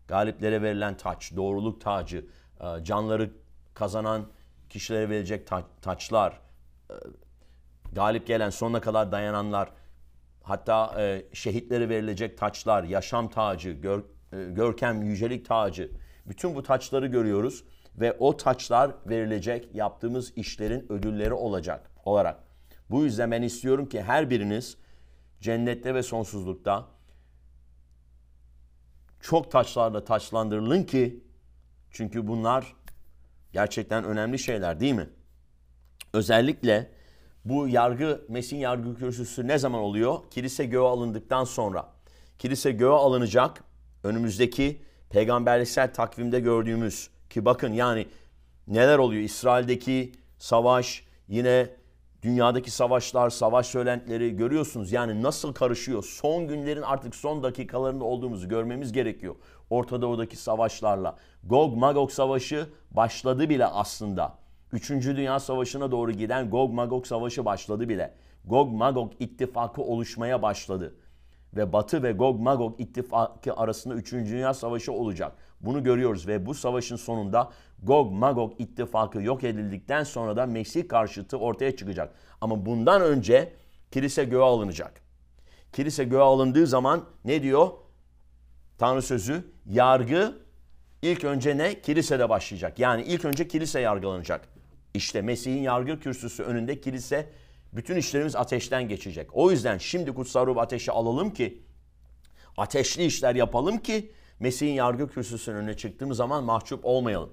[0.08, 2.26] galiplere verilen taç, doğruluk tacı,
[2.60, 3.30] e, canları
[3.74, 4.26] kazanan
[4.68, 6.40] kişilere verilecek ta- taçlar,
[6.90, 6.94] e,
[7.92, 9.70] galip gelen sonuna kadar dayananlar,
[10.42, 15.90] hatta e, şehitlere verilecek taçlar, yaşam tacı, gör, görkem, yücelik tacı.
[16.30, 17.64] Bütün bu taçları görüyoruz
[17.96, 22.40] ve o taçlar verilecek yaptığımız işlerin ödülleri olacak olarak.
[22.90, 24.76] Bu yüzden ben istiyorum ki her biriniz
[25.40, 26.88] cennette ve sonsuzlukta
[29.20, 31.24] çok taşlarla taçlandırılın ki
[31.90, 32.76] çünkü bunlar
[33.52, 35.08] gerçekten önemli şeyler değil mi?
[36.12, 36.90] Özellikle
[37.44, 40.18] bu yargı, Mesih'in yargı kürsüsü ne zaman oluyor?
[40.30, 41.92] Kilise göğe alındıktan sonra.
[42.38, 43.64] Kilise göğe alınacak
[44.04, 48.06] önümüzdeki peygamberliksel takvimde gördüğümüz ki bakın yani
[48.66, 49.22] neler oluyor?
[49.22, 51.80] İsrail'deki savaş, yine
[52.22, 54.92] Dünyadaki savaşlar, savaş söylentileri görüyorsunuz.
[54.92, 56.04] Yani nasıl karışıyor?
[56.04, 59.34] Son günlerin artık son dakikalarında olduğumuzu görmemiz gerekiyor.
[59.70, 61.16] Orta Doğu'daki savaşlarla.
[61.44, 64.34] Gog Magog savaşı başladı bile aslında.
[64.72, 68.14] Üçüncü Dünya Savaşı'na doğru giden Gog Magog savaşı başladı bile.
[68.44, 70.94] Gog Magog ittifakı oluşmaya başladı.
[71.56, 74.12] Ve Batı ve Gog Magog ittifakı arasında 3.
[74.12, 75.32] Dünya Savaşı olacak.
[75.60, 77.50] Bunu görüyoruz ve bu savaşın sonunda
[77.82, 82.14] Gog Magog ittifakı yok edildikten sonra da Mesih karşıtı ortaya çıkacak.
[82.40, 83.52] Ama bundan önce
[83.90, 85.00] kilise göğe alınacak.
[85.72, 87.68] Kilise göğe alındığı zaman ne diyor?
[88.78, 90.36] Tanrı sözü yargı
[91.02, 91.80] ilk önce ne?
[91.80, 92.78] Kilisede başlayacak.
[92.78, 94.48] Yani ilk önce kilise yargılanacak.
[94.94, 97.28] İşte Mesih'in yargı kürsüsü önünde kilise
[97.72, 99.30] bütün işlerimiz ateşten geçecek.
[99.32, 101.62] O yüzden şimdi kutsal ruh ateşi alalım ki
[102.56, 107.30] ateşli işler yapalım ki Mesih'in yargı kürsüsünün önüne çıktığımız zaman mahcup olmayalım.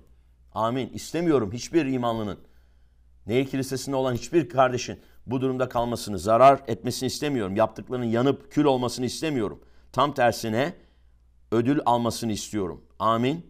[0.54, 0.90] Amin.
[0.90, 2.40] İstemiyorum hiçbir imanlının,
[3.28, 7.56] Nehir Kilisesi'nde olan hiçbir kardeşin bu durumda kalmasını, zarar etmesini istemiyorum.
[7.56, 9.62] Yaptıklarının yanıp kül olmasını istemiyorum.
[9.92, 10.74] Tam tersine
[11.52, 12.86] ödül almasını istiyorum.
[13.00, 13.46] Amin.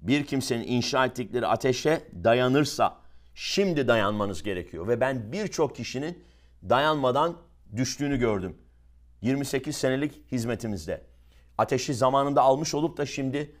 [0.00, 2.99] Bir kimsenin inşa ettikleri ateşe dayanırsa
[3.40, 4.88] şimdi dayanmanız gerekiyor.
[4.88, 6.24] Ve ben birçok kişinin
[6.68, 7.36] dayanmadan
[7.76, 8.56] düştüğünü gördüm.
[9.22, 11.02] 28 senelik hizmetimizde.
[11.58, 13.56] Ateşi zamanında almış olup da şimdi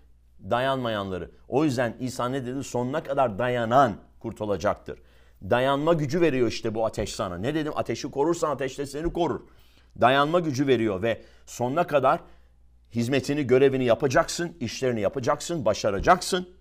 [0.50, 1.30] dayanmayanları.
[1.48, 2.64] O yüzden İsa ne dedi?
[2.64, 4.98] Sonuna kadar dayanan kurtulacaktır.
[5.42, 7.38] Dayanma gücü veriyor işte bu ateş sana.
[7.38, 7.72] Ne dedim?
[7.76, 9.40] Ateşi korursan ateş de seni korur.
[10.00, 12.20] Dayanma gücü veriyor ve sonuna kadar
[12.94, 16.59] hizmetini, görevini yapacaksın, işlerini yapacaksın, başaracaksın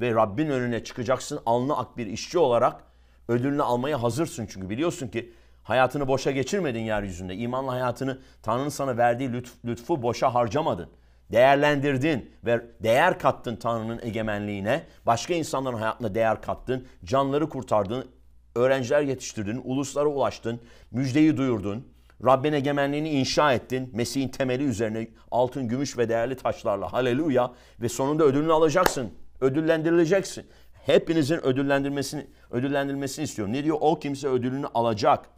[0.00, 2.84] ve Rabbin önüne çıkacaksın alnı ak bir işçi olarak
[3.28, 5.32] ödülünü almaya hazırsın çünkü biliyorsun ki
[5.62, 7.34] hayatını boşa geçirmedin yeryüzünde.
[7.34, 10.88] İmanla hayatını Tanrı'nın sana verdiği lütf, lütfu boşa harcamadın.
[11.32, 14.82] Değerlendirdin ve değer kattın Tanrı'nın egemenliğine.
[15.06, 16.86] Başka insanların hayatına değer kattın.
[17.04, 18.06] Canları kurtardın.
[18.54, 19.60] Öğrenciler yetiştirdin.
[19.64, 20.60] Uluslara ulaştın.
[20.90, 21.86] Müjdeyi duyurdun.
[22.24, 23.90] Rabbin egemenliğini inşa ettin.
[23.92, 26.92] Mesih'in temeli üzerine altın, gümüş ve değerli taşlarla.
[26.92, 27.52] Haleluya.
[27.80, 29.12] Ve sonunda ödülünü alacaksın.
[29.40, 30.46] Ödüllendirileceksin.
[30.86, 33.54] Hepinizin ödüllendirmesini, ödüllendirilmesini istiyorum.
[33.54, 33.76] Ne diyor?
[33.80, 35.30] O kimse ödülünü alacak.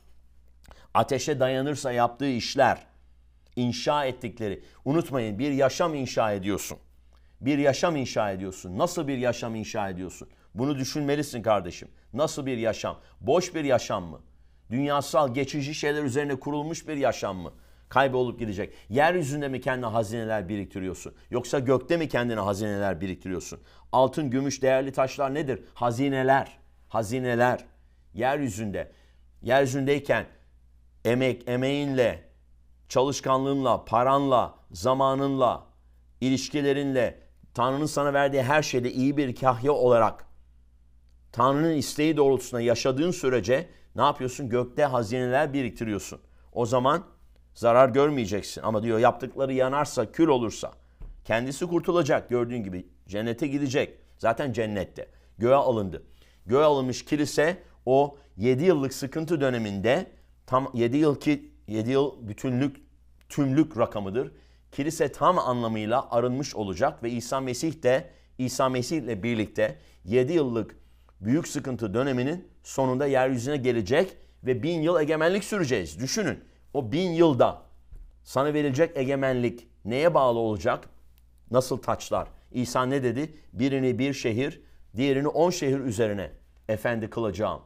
[0.94, 2.86] Ateşe dayanırsa yaptığı işler,
[3.56, 4.64] inşa ettikleri.
[4.84, 6.78] Unutmayın bir yaşam inşa ediyorsun.
[7.40, 8.78] Bir yaşam inşa ediyorsun.
[8.78, 10.28] Nasıl bir yaşam inşa ediyorsun?
[10.54, 11.88] Bunu düşünmelisin kardeşim.
[12.14, 12.98] Nasıl bir yaşam?
[13.20, 14.20] Boş bir yaşam mı?
[14.70, 17.52] Dünyasal geçici şeyler üzerine kurulmuş bir yaşam mı?
[17.90, 18.74] Kaybolup gidecek.
[18.88, 21.14] Yeryüzünde mi kendine hazineler biriktiriyorsun?
[21.30, 23.60] Yoksa gökte mi kendine hazineler biriktiriyorsun?
[23.92, 25.64] Altın, gümüş, değerli taşlar nedir?
[25.74, 26.58] Hazineler.
[26.88, 27.64] Hazineler.
[28.14, 28.92] Yeryüzünde.
[29.42, 30.26] Yeryüzündeyken
[31.04, 32.22] emek, emeğinle,
[32.88, 35.66] çalışkanlığınla, paranla, zamanınla,
[36.20, 37.20] ilişkilerinle,
[37.54, 40.26] Tanrı'nın sana verdiği her şeyde iyi bir kahya olarak
[41.32, 44.48] Tanrı'nın isteği doğrultusunda yaşadığın sürece ne yapıyorsun?
[44.48, 46.20] Gökte hazineler biriktiriyorsun.
[46.52, 47.04] O zaman
[47.54, 48.62] zarar görmeyeceksin.
[48.62, 50.72] Ama diyor yaptıkları yanarsa, kül olursa
[51.24, 52.30] kendisi kurtulacak.
[52.30, 53.98] Gördüğün gibi cennete gidecek.
[54.18, 55.08] Zaten cennette.
[55.38, 56.02] Göğe alındı.
[56.46, 60.06] Göğe alınmış kilise o 7 yıllık sıkıntı döneminde
[60.46, 62.76] tam 7 yıl ki 7 yıl bütünlük
[63.28, 64.32] tümlük rakamıdır.
[64.72, 70.76] Kilise tam anlamıyla arınmış olacak ve İsa Mesih de İsa Mesih ile birlikte 7 yıllık
[71.20, 76.00] büyük sıkıntı döneminin sonunda yeryüzüne gelecek ve bin yıl egemenlik süreceğiz.
[76.00, 76.38] Düşünün
[76.74, 77.62] o bin yılda
[78.24, 80.88] sana verilecek egemenlik neye bağlı olacak?
[81.50, 82.28] Nasıl taçlar?
[82.52, 83.34] İsa ne dedi?
[83.52, 84.62] Birini bir şehir,
[84.96, 86.30] diğerini on şehir üzerine
[86.68, 87.60] efendi kılacağım.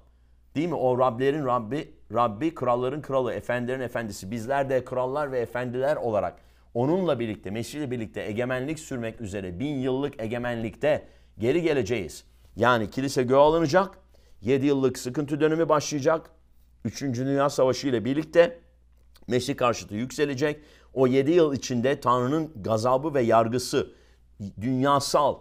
[0.55, 0.75] Değil mi?
[0.75, 4.31] O Rablerin Rabbi, Rabbi kralların kralı, efendilerin efendisi.
[4.31, 6.37] Bizler de krallar ve efendiler olarak
[6.75, 11.07] onunla birlikte, Mesih ile birlikte egemenlik sürmek üzere bin yıllık egemenlikte
[11.39, 12.25] geri geleceğiz.
[12.57, 13.99] Yani kilise göğe alınacak.
[14.41, 16.31] 7 yıllık sıkıntı dönemi başlayacak.
[16.85, 17.03] 3.
[17.03, 18.59] Dünya Savaşı ile birlikte
[19.29, 20.61] Mesih karşıtı yükselecek.
[20.95, 23.91] O 7 yıl içinde Tanrı'nın gazabı ve yargısı
[24.61, 25.39] dünyasal,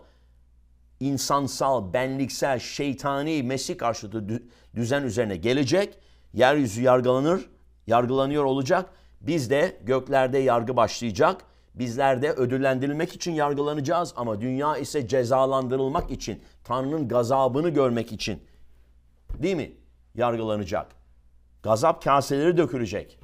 [0.99, 4.41] insansal, benliksel, şeytani Mesih karşıtı
[4.75, 5.99] düzen üzerine gelecek.
[6.33, 7.49] Yeryüzü yargılanır,
[7.87, 8.89] yargılanıyor olacak.
[9.21, 11.45] Biz de göklerde yargı başlayacak.
[11.75, 18.39] Bizler de ödüllendirilmek için yargılanacağız ama dünya ise cezalandırılmak için, Tanrı'nın gazabını görmek için
[19.39, 19.71] değil mi?
[20.15, 20.87] Yargılanacak.
[21.63, 23.19] Gazap kaseleri dökülecek.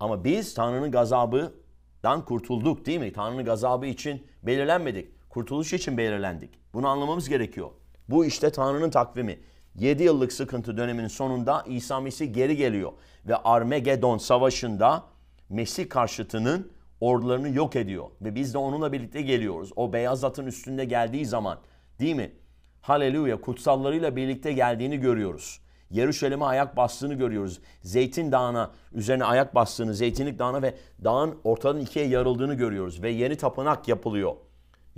[0.00, 3.12] Ama biz Tanrı'nın gazabından kurtulduk değil mi?
[3.12, 5.30] Tanrı'nın gazabı için belirlenmedik.
[5.30, 6.50] Kurtuluş için belirlendik.
[6.74, 7.70] Bunu anlamamız gerekiyor.
[8.08, 9.38] Bu işte Tanrı'nın takvimi.
[9.74, 12.92] 7 yıllık sıkıntı döneminin sonunda İsa Mesih geri geliyor.
[13.26, 15.04] Ve Armagedon savaşında
[15.48, 18.06] Mesih karşıtının ordularını yok ediyor.
[18.22, 19.70] Ve biz de onunla birlikte geliyoruz.
[19.76, 21.58] O beyaz atın üstünde geldiği zaman
[22.00, 22.32] değil mi?
[22.80, 25.60] Haleluya kutsallarıyla birlikte geldiğini görüyoruz.
[25.90, 27.60] Yeruşalim'e ayak bastığını görüyoruz.
[27.82, 30.74] Zeytin Dağı'na üzerine ayak bastığını, Zeytinlik Dağı'na ve
[31.04, 33.02] dağın ortadan ikiye yarıldığını görüyoruz.
[33.02, 34.36] Ve yeni tapınak yapılıyor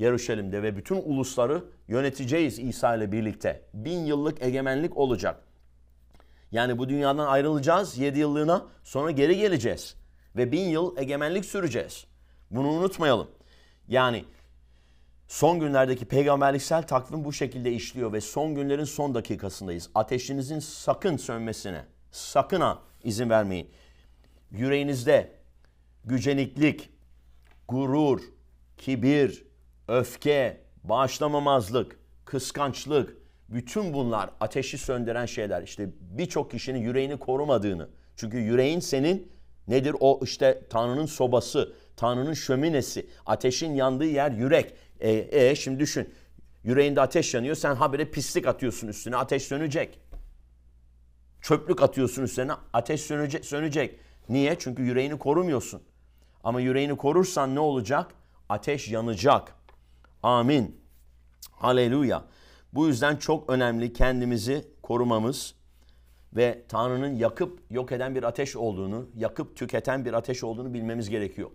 [0.01, 3.63] Yeruşalim'de ve bütün ulusları yöneteceğiz İsa ile birlikte.
[3.75, 5.43] Bin yıllık egemenlik olacak.
[6.53, 9.97] Yani bu dünyadan ayrılacağız 7 yıllığına sonra geri geleceğiz.
[10.37, 12.07] Ve bin yıl egemenlik süreceğiz.
[12.51, 13.29] Bunu unutmayalım.
[13.89, 14.25] Yani
[15.31, 19.91] son günlerdeki peygamberliksel takvim bu şekilde işliyor ve son günlerin son dakikasındayız.
[19.95, 23.71] Ateşinizin sakın sönmesine, sakın ha izin vermeyin.
[24.51, 25.33] Yüreğinizde
[26.05, 26.91] güceniklik,
[27.69, 28.21] gurur,
[28.79, 29.45] kibir,
[29.89, 33.17] öfke, bağışlamamazlık, kıskançlık,
[33.49, 35.63] bütün bunlar ateşi söndüren şeyler.
[35.63, 37.89] İşte birçok kişinin yüreğini korumadığını.
[38.17, 39.33] Çünkü yüreğin senin
[39.69, 44.75] nedir o işte Tanrı'nın sobası, Tanrı'nın şöminesi, ateşin yandığı yer yürek.
[45.01, 46.15] E, e şimdi düşün.
[46.65, 47.55] Yüreğinde ateş yanıyor.
[47.55, 49.17] Sen habire pislik atıyorsun üstüne.
[49.17, 50.01] Ateş sönecek.
[51.41, 52.53] Çöplük atıyorsun üstüne.
[52.73, 53.45] Ateş sönecek.
[53.45, 54.01] sönecek.
[54.29, 54.57] Niye?
[54.59, 55.83] Çünkü yüreğini korumuyorsun.
[56.45, 58.11] Ama yüreğini korursan ne olacak?
[58.49, 59.55] Ateş yanacak.
[60.23, 60.81] Amin.
[61.51, 62.25] Haleluya.
[62.73, 65.55] Bu yüzden çok önemli kendimizi korumamız
[66.37, 71.51] ve Tanrı'nın yakıp yok eden bir ateş olduğunu, yakıp tüketen bir ateş olduğunu bilmemiz gerekiyor.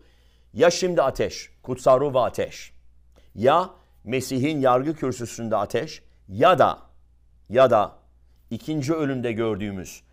[0.54, 2.75] Ya şimdi ateş, kutsal ruh ateş.
[3.36, 3.70] Ya
[4.04, 6.80] Mesih'in yargı kürsüsünde ateş ya da
[7.50, 7.96] ya da
[8.50, 10.04] ikinci ölümde gördüğümüz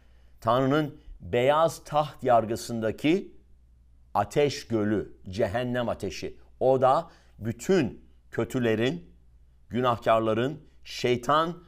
[0.41, 3.33] Tanrı'nın beyaz taht yargısındaki
[4.15, 6.37] ateş gölü, cehennem ateşi.
[6.61, 9.11] O da bütün kötülerin,
[9.69, 11.59] günahkarların, şeytan,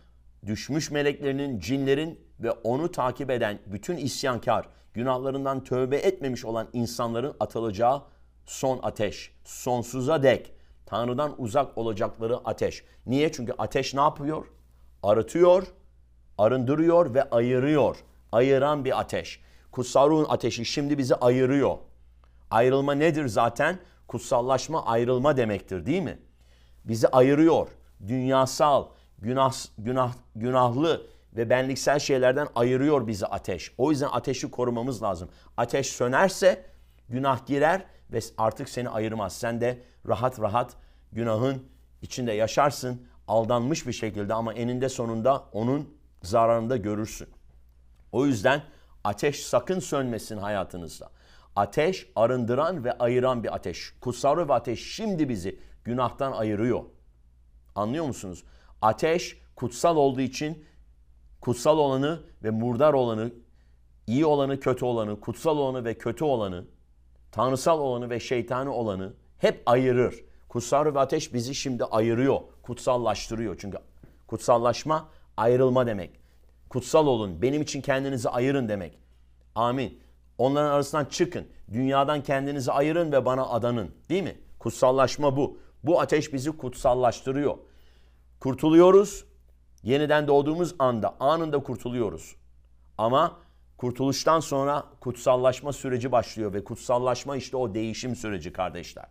[0.47, 8.03] düşmüş meleklerinin, cinlerin ve onu takip eden bütün isyankar, günahlarından tövbe etmemiş olan insanların atılacağı
[8.47, 9.33] son ateş.
[9.45, 10.54] Sonsuza dek
[10.87, 12.85] Tanrı'dan uzak olacakları ateş.
[13.07, 13.33] Niye?
[13.33, 14.47] Çünkü ateş ne yapıyor?
[15.03, 15.67] Arıtıyor,
[16.39, 17.97] arındırıyor ve ayırıyor.
[18.33, 19.41] Ayıran bir ateş.
[19.73, 21.77] Kutsal ruhun ateşi şimdi bizi ayırıyor.
[22.51, 23.79] Ayrılma nedir zaten?
[24.09, 26.19] Kutsallaşma ayrılma demektir değil mi?
[26.85, 27.69] Bizi ayırıyor.
[28.07, 28.87] Dünyasal,
[29.19, 33.73] günah, günah, günahlı ve benliksel şeylerden ayırıyor bizi ateş.
[33.79, 35.29] O yüzden ateşi korumamız lazım.
[35.57, 36.65] Ateş sönerse
[37.09, 39.37] günah girer ve artık seni ayırmaz.
[39.37, 40.77] Sen de rahat rahat
[41.13, 41.63] günahın
[42.03, 43.07] içinde yaşarsın.
[43.29, 47.29] Aldanmış bir şekilde ama eninde sonunda onun zararını da görürsün.
[48.13, 48.63] O yüzden
[49.05, 51.11] ateş sakın sönmesin hayatınızda.
[51.57, 53.95] Ateş arındıran ve ayıran bir ateş.
[54.01, 56.85] Kutsal ve ateş şimdi bizi günahtan ayırıyor.
[57.75, 58.45] Anlıyor musunuz?
[58.83, 60.65] Ateş kutsal olduğu için
[61.41, 63.33] kutsal olanı ve murdar olanı,
[64.07, 66.65] iyi olanı, kötü olanı, kutsal olanı ve kötü olanı,
[67.35, 70.25] tanrısal olanı ve şeytani olanı hep ayırır.
[70.49, 73.57] Kutsal ve ateş bizi şimdi ayırıyor, kutsallaştırıyor.
[73.61, 73.79] Çünkü
[74.27, 76.11] kutsallaşma ayrılma demek.
[76.69, 78.99] Kutsal olun, benim için kendinizi ayırın demek.
[79.55, 80.01] Amin.
[80.39, 81.47] Onların arasından çıkın.
[81.73, 83.91] Dünyadan kendinizi ayırın ve bana adanın.
[84.09, 84.37] Değil mi?
[84.59, 85.59] Kutsallaşma bu.
[85.85, 87.59] Bu ateş bizi kutsallaştırıyor.
[88.41, 89.25] Kurtuluyoruz.
[89.83, 92.37] Yeniden doğduğumuz anda anında kurtuluyoruz.
[92.99, 93.37] Ama
[93.77, 99.07] kurtuluştan sonra kutsallaşma süreci başlıyor ve kutsallaşma işte o değişim süreci kardeşler.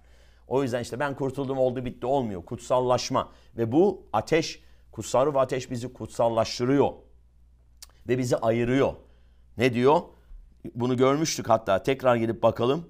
[0.48, 2.46] O yüzden işte ben kurtuldum oldu bitti olmuyor.
[2.46, 6.94] Kutsallaşma ve bu ateş, kutsal ve ateş bizi kutsallaştırıyor
[8.08, 8.94] ve bizi ayırıyor.
[9.58, 10.02] Ne diyor?
[10.76, 11.84] Bunu görmüştük hatta.
[11.84, 12.90] Tekrar gidip bakalım.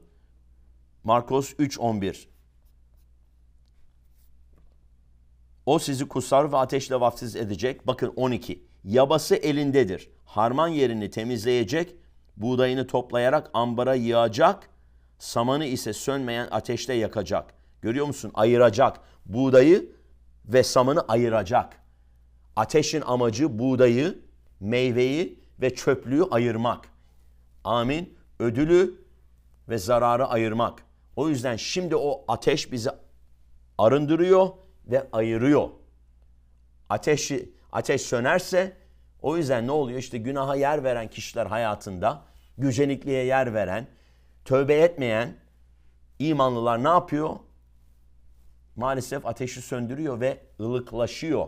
[1.03, 2.27] Markos 3.11
[5.65, 7.87] O sizi kusar ve ateşle vaftiz edecek.
[7.87, 8.72] Bakın 12.
[8.83, 10.09] Yabası elindedir.
[10.25, 11.95] Harman yerini temizleyecek.
[12.37, 14.69] Buğdayını toplayarak ambara yığacak.
[15.19, 17.53] Samanı ise sönmeyen ateşte yakacak.
[17.81, 18.31] Görüyor musun?
[18.33, 18.99] Ayıracak.
[19.25, 19.91] Buğdayı
[20.45, 21.83] ve samanı ayıracak.
[22.55, 24.19] Ateşin amacı buğdayı,
[24.59, 26.85] meyveyi ve çöplüğü ayırmak.
[27.63, 28.13] Amin.
[28.39, 28.95] Ödülü
[29.69, 30.83] ve zararı ayırmak.
[31.15, 32.89] O yüzden şimdi o ateş bizi
[33.77, 34.49] arındırıyor
[34.87, 35.69] ve ayırıyor.
[36.89, 38.77] Ateşi ateş sönerse
[39.21, 39.99] o yüzden ne oluyor?
[39.99, 42.21] İşte günaha yer veren kişiler hayatında,
[42.57, 43.87] gücenikliğe yer veren,
[44.45, 45.35] tövbe etmeyen
[46.19, 47.35] imanlılar ne yapıyor?
[48.75, 51.47] Maalesef ateşi söndürüyor ve ılıklaşıyor.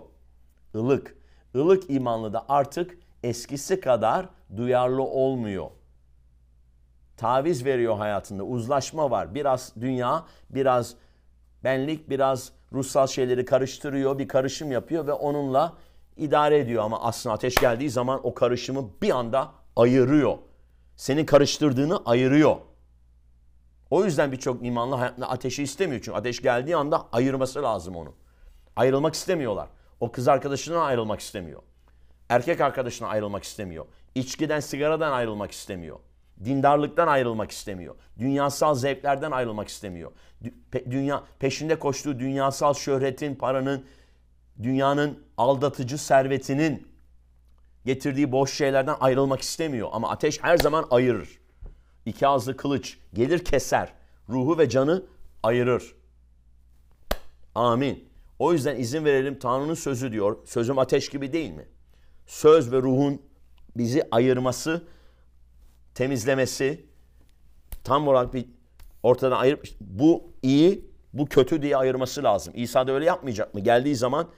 [0.73, 1.17] Ilık.
[1.53, 5.67] Ilık imanlı da artık eskisi kadar duyarlı olmuyor.
[7.17, 8.43] Taviz veriyor hayatında.
[8.43, 9.35] Uzlaşma var.
[9.35, 10.95] Biraz dünya, biraz
[11.63, 15.73] benlik, biraz ruhsal şeyleri karıştırıyor, bir karışım yapıyor ve onunla
[16.17, 16.83] idare ediyor.
[16.83, 20.37] Ama aslında ateş geldiği zaman o karışımı bir anda ayırıyor.
[20.95, 22.55] Seni karıştırdığını ayırıyor.
[23.89, 26.01] O yüzden birçok imanlı hayatında ateşi istemiyor.
[26.05, 28.13] Çünkü ateş geldiği anda ayırması lazım onu.
[28.75, 29.67] Ayrılmak istemiyorlar.
[29.99, 31.61] O kız arkadaşından ayrılmak istemiyor.
[32.29, 33.85] Erkek arkadaşına ayrılmak istemiyor.
[34.15, 35.99] İçkiden, sigaradan ayrılmak istemiyor.
[36.45, 37.95] Dindarlıktan ayrılmak istemiyor.
[38.19, 40.11] Dünyasal zevklerden ayrılmak istemiyor.
[40.91, 43.85] Dünya peşinde koştuğu dünyasal şöhretin, paranın,
[44.63, 46.87] dünyanın aldatıcı servetinin
[47.85, 51.39] getirdiği boş şeylerden ayrılmak istemiyor ama ateş her zaman ayırır.
[52.05, 53.93] iki ağızlı kılıç gelir keser.
[54.29, 55.05] Ruhu ve canı
[55.43, 55.95] ayırır.
[57.55, 58.09] Amin.
[58.39, 60.37] O yüzden izin verelim Tanrı'nın sözü diyor.
[60.45, 61.67] Sözüm ateş gibi değil mi?
[62.27, 63.21] Söz ve ruhun
[63.77, 64.83] bizi ayırması,
[65.93, 66.85] temizlemesi,
[67.83, 68.45] tam olarak bir
[69.03, 72.53] ortadan ayırıp bu iyi, bu kötü diye ayırması lazım.
[72.57, 73.59] İsa da öyle yapmayacak mı?
[73.59, 74.29] Geldiği zaman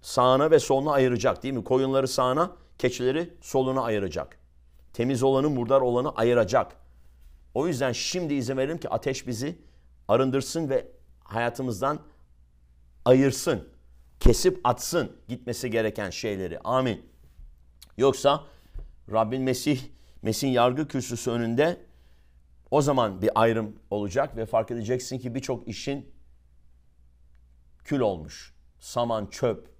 [0.00, 1.64] sağına ve soluna ayıracak değil mi?
[1.64, 4.38] Koyunları sağına, keçileri soluna ayıracak.
[4.92, 6.76] Temiz olanı, murdar olanı ayıracak.
[7.54, 9.58] O yüzden şimdi izin verelim ki ateş bizi
[10.08, 10.86] arındırsın ve
[11.24, 11.98] hayatımızdan
[13.04, 13.68] ayırsın.
[14.20, 16.60] Kesip atsın gitmesi gereken şeyleri.
[16.60, 17.06] Amin.
[17.96, 18.44] Yoksa
[19.12, 19.80] Rabbin Mesih,
[20.22, 21.80] Mesih'in yargı kürsüsü önünde
[22.70, 26.12] o zaman bir ayrım olacak ve fark edeceksin ki birçok işin
[27.84, 28.54] kül olmuş.
[28.80, 29.75] Saman çöp.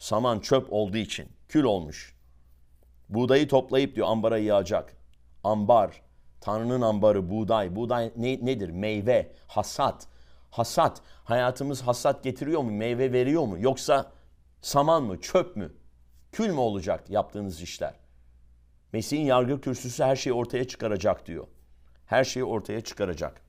[0.00, 2.16] Saman çöp olduğu için kül olmuş.
[3.08, 4.96] Buğdayı toplayıp diyor ambara yağacak.
[5.44, 6.02] Ambar,
[6.40, 7.76] Tanrı'nın ambarı buğday.
[7.76, 8.70] Buğday ne, nedir?
[8.70, 10.06] Meyve, hasat.
[10.50, 12.70] Hasat, hayatımız hasat getiriyor mu?
[12.70, 13.56] Meyve veriyor mu?
[13.58, 14.12] Yoksa
[14.60, 15.72] saman mı, çöp mü?
[16.32, 17.94] Kül mü olacak yaptığınız işler?
[18.92, 21.46] Mesih'in yargı kürsüsü her şeyi ortaya çıkaracak diyor.
[22.06, 23.42] Her şeyi ortaya çıkaracak.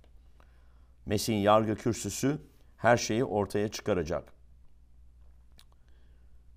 [1.06, 2.38] Mesih'in yargı kürsüsü
[2.78, 4.41] her şeyi ortaya çıkaracak.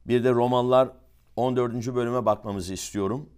[0.06, 0.88] Bir de Romalılar
[1.36, 1.94] 14.
[1.94, 3.30] bölüme bakmamızı istiyorum.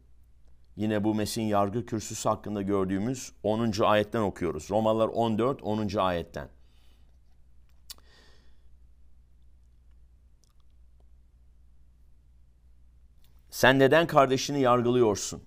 [0.77, 3.73] Yine bu Mesih'in yargı kürsüsü hakkında gördüğümüz 10.
[3.83, 4.71] ayetten okuyoruz.
[4.71, 5.63] Romalılar 14.
[5.63, 5.97] 10.
[5.97, 6.49] ayetten.
[13.51, 15.43] Sen neden kardeşini yargılıyorsun?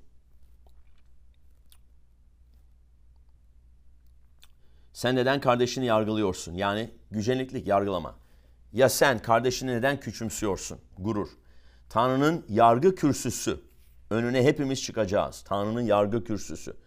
[4.94, 6.54] Sen neden kardeşini yargılıyorsun?
[6.54, 8.19] Yani gücenliklik, yargılama.
[8.74, 10.80] Ya sen kardeşini neden küçümsüyorsun?
[10.98, 11.30] Gurur.
[11.90, 13.60] Tanrı'nın yargı kürsüsü.
[14.10, 15.44] Önüne hepimiz çıkacağız.
[15.48, 16.78] Tanrı'nın yargı kürsüsü.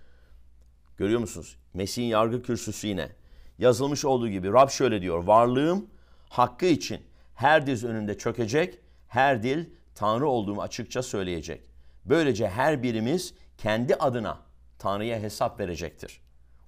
[0.97, 1.57] Görüyor musunuz?
[1.75, 3.09] Mesih'in yargı kürsüsü yine.
[3.59, 5.25] Yazılmış olduğu gibi Rab şöyle diyor.
[5.25, 5.87] Varlığım
[6.29, 7.01] hakkı için
[7.35, 8.79] her diz önünde çökecek,
[9.09, 9.65] her dil
[9.95, 11.63] Tanrı olduğumu açıkça söyleyecek.
[12.05, 14.39] Böylece her birimiz kendi adına
[14.79, 16.21] Tanrı'ya hesap verecektir.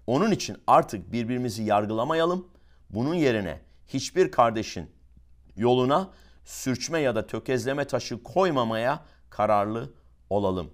[0.07, 2.49] Onun için artık birbirimizi yargılamayalım.
[2.91, 4.94] Bunun yerine hiçbir kardeşin
[5.57, 6.11] yoluna
[6.45, 9.93] sürçme ya da tökezleme taşı koymamaya kararlı
[10.31, 10.71] olalım.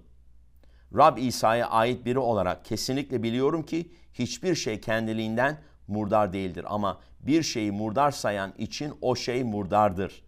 [0.97, 7.43] Rab İsa'ya ait biri olarak kesinlikle biliyorum ki hiçbir şey kendiliğinden murdar değildir ama bir
[7.43, 10.23] şeyi murdar sayan için o şey murdardır.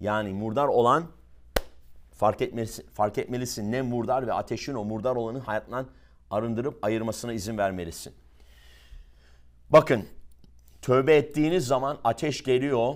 [0.00, 1.06] Yani murdar olan
[2.12, 5.86] fark etmelisin, fark etmelisin ne murdar ve ateşin o murdar olanı hayatından
[6.30, 8.12] arındırıp ayırmasına izin vermelisin.
[9.70, 10.06] Bakın
[10.82, 12.94] tövbe ettiğiniz zaman ateş geliyor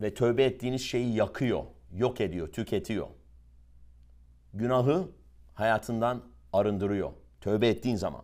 [0.00, 1.62] ve tövbe ettiğiniz şeyi yakıyor,
[1.94, 3.06] yok ediyor, tüketiyor.
[4.54, 5.08] Günahı
[5.54, 6.22] hayatından
[6.52, 7.12] arındırıyor.
[7.40, 8.22] Tövbe ettiğin zaman.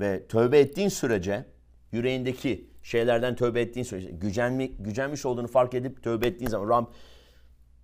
[0.00, 1.44] Ve tövbe ettiğin sürece
[1.92, 6.86] yüreğindeki şeylerden tövbe ettiğin sürece gücenmi, gücenmiş olduğunu fark edip tövbe ettiğin zaman Rab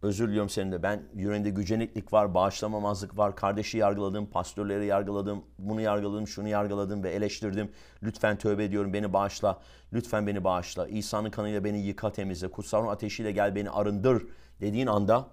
[0.03, 5.81] özür diliyorum senin de ben yüreğinde güceniklik var, bağışlamamazlık var, kardeşi yargıladım, pastörleri yargıladım, bunu
[5.81, 7.73] yargıladım, şunu yargıladım ve eleştirdim.
[8.03, 9.61] Lütfen tövbe ediyorum beni bağışla,
[9.93, 10.89] lütfen beni bağışla.
[10.89, 14.27] İsa'nın kanıyla beni yıka temizle, kutsal ateşiyle gel beni arındır
[14.61, 15.29] dediğin anda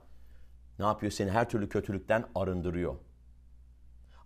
[0.79, 1.11] ne yapıyor?
[1.11, 2.95] Seni her türlü kötülükten arındırıyor.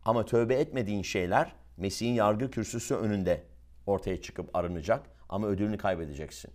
[0.06, 3.44] Ama tövbe etmediğin şeyler Mesih'in yargı kürsüsü önünde
[3.86, 6.52] ortaya çıkıp arınacak ama ödülünü kaybedeceksin.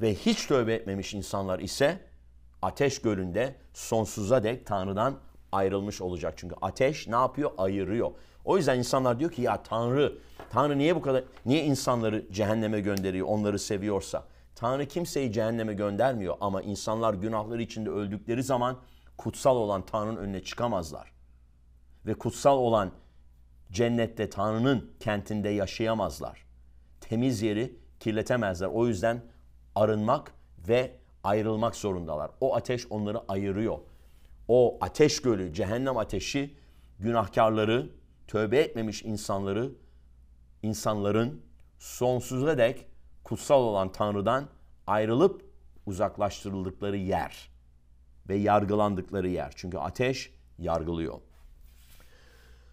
[0.00, 2.00] Ve hiç tövbe etmemiş insanlar ise
[2.62, 5.16] ateş gölünde sonsuza dek Tanrı'dan
[5.52, 6.34] ayrılmış olacak.
[6.36, 7.50] Çünkü ateş ne yapıyor?
[7.58, 8.10] Ayırıyor.
[8.44, 10.18] O yüzden insanlar diyor ki ya Tanrı,
[10.50, 14.24] Tanrı niye bu kadar, niye insanları cehenneme gönderiyor onları seviyorsa?
[14.54, 18.76] Tanrı kimseyi cehenneme göndermiyor ama insanlar günahları içinde öldükleri zaman
[19.18, 21.12] kutsal olan Tanrı'nın önüne çıkamazlar.
[22.06, 22.92] Ve kutsal olan
[23.72, 26.46] cennette Tanrı'nın kentinde yaşayamazlar.
[27.00, 28.66] Temiz yeri kirletemezler.
[28.66, 29.22] O yüzden
[29.74, 30.32] arınmak
[30.68, 30.96] ve
[31.26, 32.30] ayrılmak zorundalar.
[32.40, 33.78] O ateş onları ayırıyor.
[34.48, 36.54] O ateş gölü, cehennem ateşi
[36.98, 37.90] günahkarları,
[38.28, 39.72] tövbe etmemiş insanları,
[40.62, 41.42] insanların
[41.78, 42.86] sonsuza dek
[43.24, 44.48] kutsal olan Tanrı'dan
[44.86, 45.44] ayrılıp
[45.86, 47.50] uzaklaştırıldıkları yer
[48.28, 49.52] ve yargılandıkları yer.
[49.56, 51.20] Çünkü ateş yargılıyor.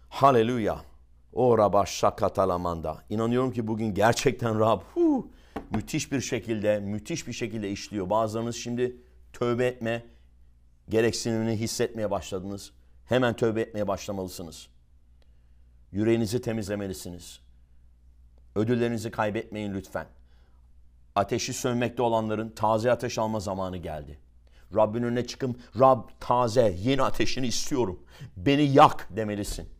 [0.08, 0.80] Haleluya.
[1.32, 2.98] O Rabba şakatalamanda.
[3.10, 5.30] İnanıyorum ki bugün gerçekten Rab hu,
[5.70, 8.10] müthiş bir şekilde, müthiş bir şekilde işliyor.
[8.10, 8.96] Bazılarınız şimdi
[9.32, 10.04] tövbe etme
[10.88, 12.72] gereksinimini hissetmeye başladınız.
[13.04, 14.68] Hemen tövbe etmeye başlamalısınız.
[15.92, 17.40] Yüreğinizi temizlemelisiniz.
[18.54, 20.06] Ödüllerinizi kaybetmeyin lütfen.
[21.14, 24.18] Ateşi sönmekte olanların taze ateş alma zamanı geldi.
[24.74, 28.04] Rabbin önüne çıkıp Rab taze yeni ateşini istiyorum.
[28.36, 29.73] Beni yak demelisin.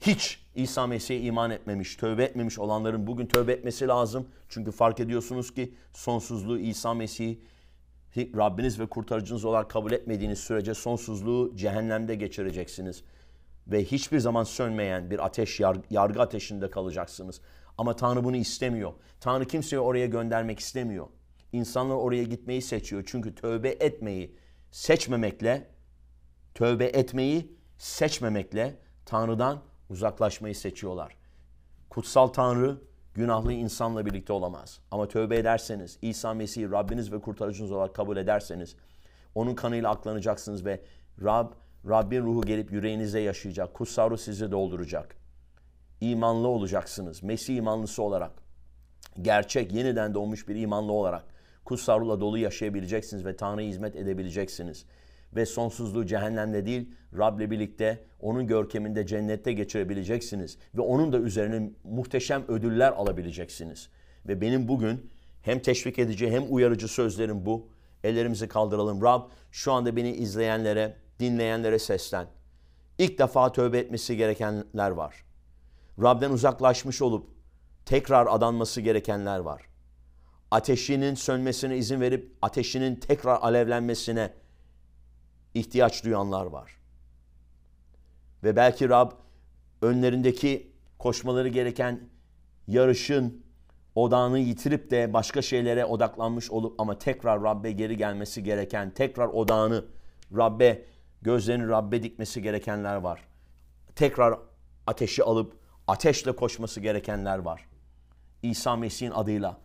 [0.00, 4.28] Hiç İsa Mesih'e iman etmemiş, tövbe etmemiş olanların bugün tövbe etmesi lazım.
[4.48, 7.40] Çünkü fark ediyorsunuz ki sonsuzluğu İsa Mesih'i
[8.16, 13.04] Rabbiniz ve kurtarıcınız olarak kabul etmediğiniz sürece sonsuzluğu cehennemde geçireceksiniz.
[13.66, 17.40] Ve hiçbir zaman sönmeyen bir ateş, yargı ateşinde kalacaksınız.
[17.78, 18.92] Ama Tanrı bunu istemiyor.
[19.20, 21.06] Tanrı kimseyi oraya göndermek istemiyor.
[21.52, 23.04] İnsanlar oraya gitmeyi seçiyor.
[23.06, 24.36] Çünkü tövbe etmeyi
[24.70, 25.68] seçmemekle,
[26.54, 28.76] tövbe etmeyi seçmemekle
[29.06, 31.16] Tanrı'dan uzaklaşmayı seçiyorlar.
[31.90, 32.78] Kutsal Tanrı
[33.14, 34.80] günahlı insanla birlikte olamaz.
[34.90, 38.76] Ama tövbe ederseniz, İsa Mesih'i Rabbiniz ve kurtarıcınız olarak kabul ederseniz,
[39.34, 40.80] onun kanıyla aklanacaksınız ve
[41.22, 41.52] Rab,
[41.88, 43.74] Rabbin ruhu gelip yüreğinizde yaşayacak.
[43.74, 45.16] Kutsal ruh sizi dolduracak.
[46.00, 47.22] İmanlı olacaksınız.
[47.22, 48.32] Mesih imanlısı olarak.
[49.22, 51.24] Gerçek, yeniden doğmuş bir imanlı olarak.
[51.64, 54.86] Kutsal ruhla dolu yaşayabileceksiniz ve Tanrı'ya hizmet edebileceksiniz
[55.36, 62.44] ve sonsuzluğu cehennemde değil Rab'le birlikte onun görkeminde cennette geçirebileceksiniz ve onun da üzerine muhteşem
[62.48, 63.88] ödüller alabileceksiniz.
[64.28, 65.10] Ve benim bugün
[65.42, 67.68] hem teşvik edici hem uyarıcı sözlerim bu.
[68.04, 69.02] Ellerimizi kaldıralım.
[69.02, 72.26] Rab şu anda beni izleyenlere, dinleyenlere seslen.
[72.98, 75.24] İlk defa tövbe etmesi gerekenler var.
[76.02, 77.30] Rab'den uzaklaşmış olup
[77.86, 79.62] tekrar adanması gerekenler var.
[80.50, 84.30] Ateşinin sönmesine izin verip ateşinin tekrar alevlenmesine
[85.54, 86.76] ihtiyaç duyanlar var.
[88.44, 89.10] Ve belki Rab
[89.82, 92.00] önlerindeki koşmaları gereken
[92.68, 93.42] yarışın
[93.94, 99.84] odağını yitirip de başka şeylere odaklanmış olup ama tekrar Rabbe geri gelmesi gereken, tekrar odağını
[100.36, 100.84] Rabbe,
[101.22, 103.20] gözlerini Rabbe dikmesi gerekenler var.
[103.96, 104.38] Tekrar
[104.86, 107.66] ateşi alıp ateşle koşması gerekenler var.
[108.42, 109.58] İsa Mesih'in adıyla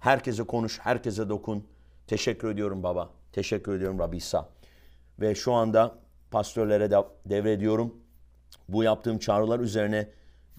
[0.00, 1.66] herkese konuş, herkese dokun.
[2.06, 3.10] Teşekkür ediyorum baba.
[3.32, 4.48] Teşekkür ediyorum Rabbi İsa.
[5.20, 5.98] Ve şu anda
[6.30, 6.96] pastörlere de
[7.26, 7.94] devrediyorum.
[8.68, 10.08] Bu yaptığım çağrılar üzerine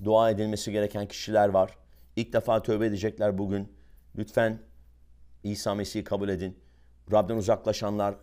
[0.04, 1.78] dua edilmesi gereken kişiler var.
[2.16, 3.74] İlk defa tövbe edecekler bugün.
[4.18, 4.60] Lütfen
[5.44, 6.60] İsa Mesih'i kabul edin.
[7.12, 8.16] Rab'den uzaklaşanlar,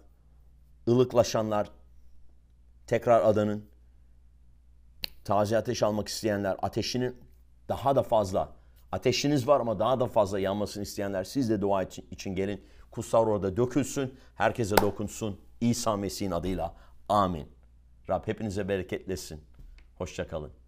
[0.88, 1.70] ılıklaşanlar
[2.86, 3.64] tekrar adanın.
[5.24, 7.16] Taze ateş almak isteyenler, ateşinin
[7.68, 8.52] daha da fazla,
[8.92, 12.64] ateşiniz var ama daha da fazla yanmasını isteyenler siz de dua için, için gelin.
[12.90, 15.40] Kutsal orada dökülsün, herkese dokunsun.
[15.60, 16.74] İsa Mesih'in adıyla.
[17.08, 17.48] Amin.
[18.08, 19.40] Rab hepinize bereketlesin.
[19.98, 20.59] Hoşçakalın.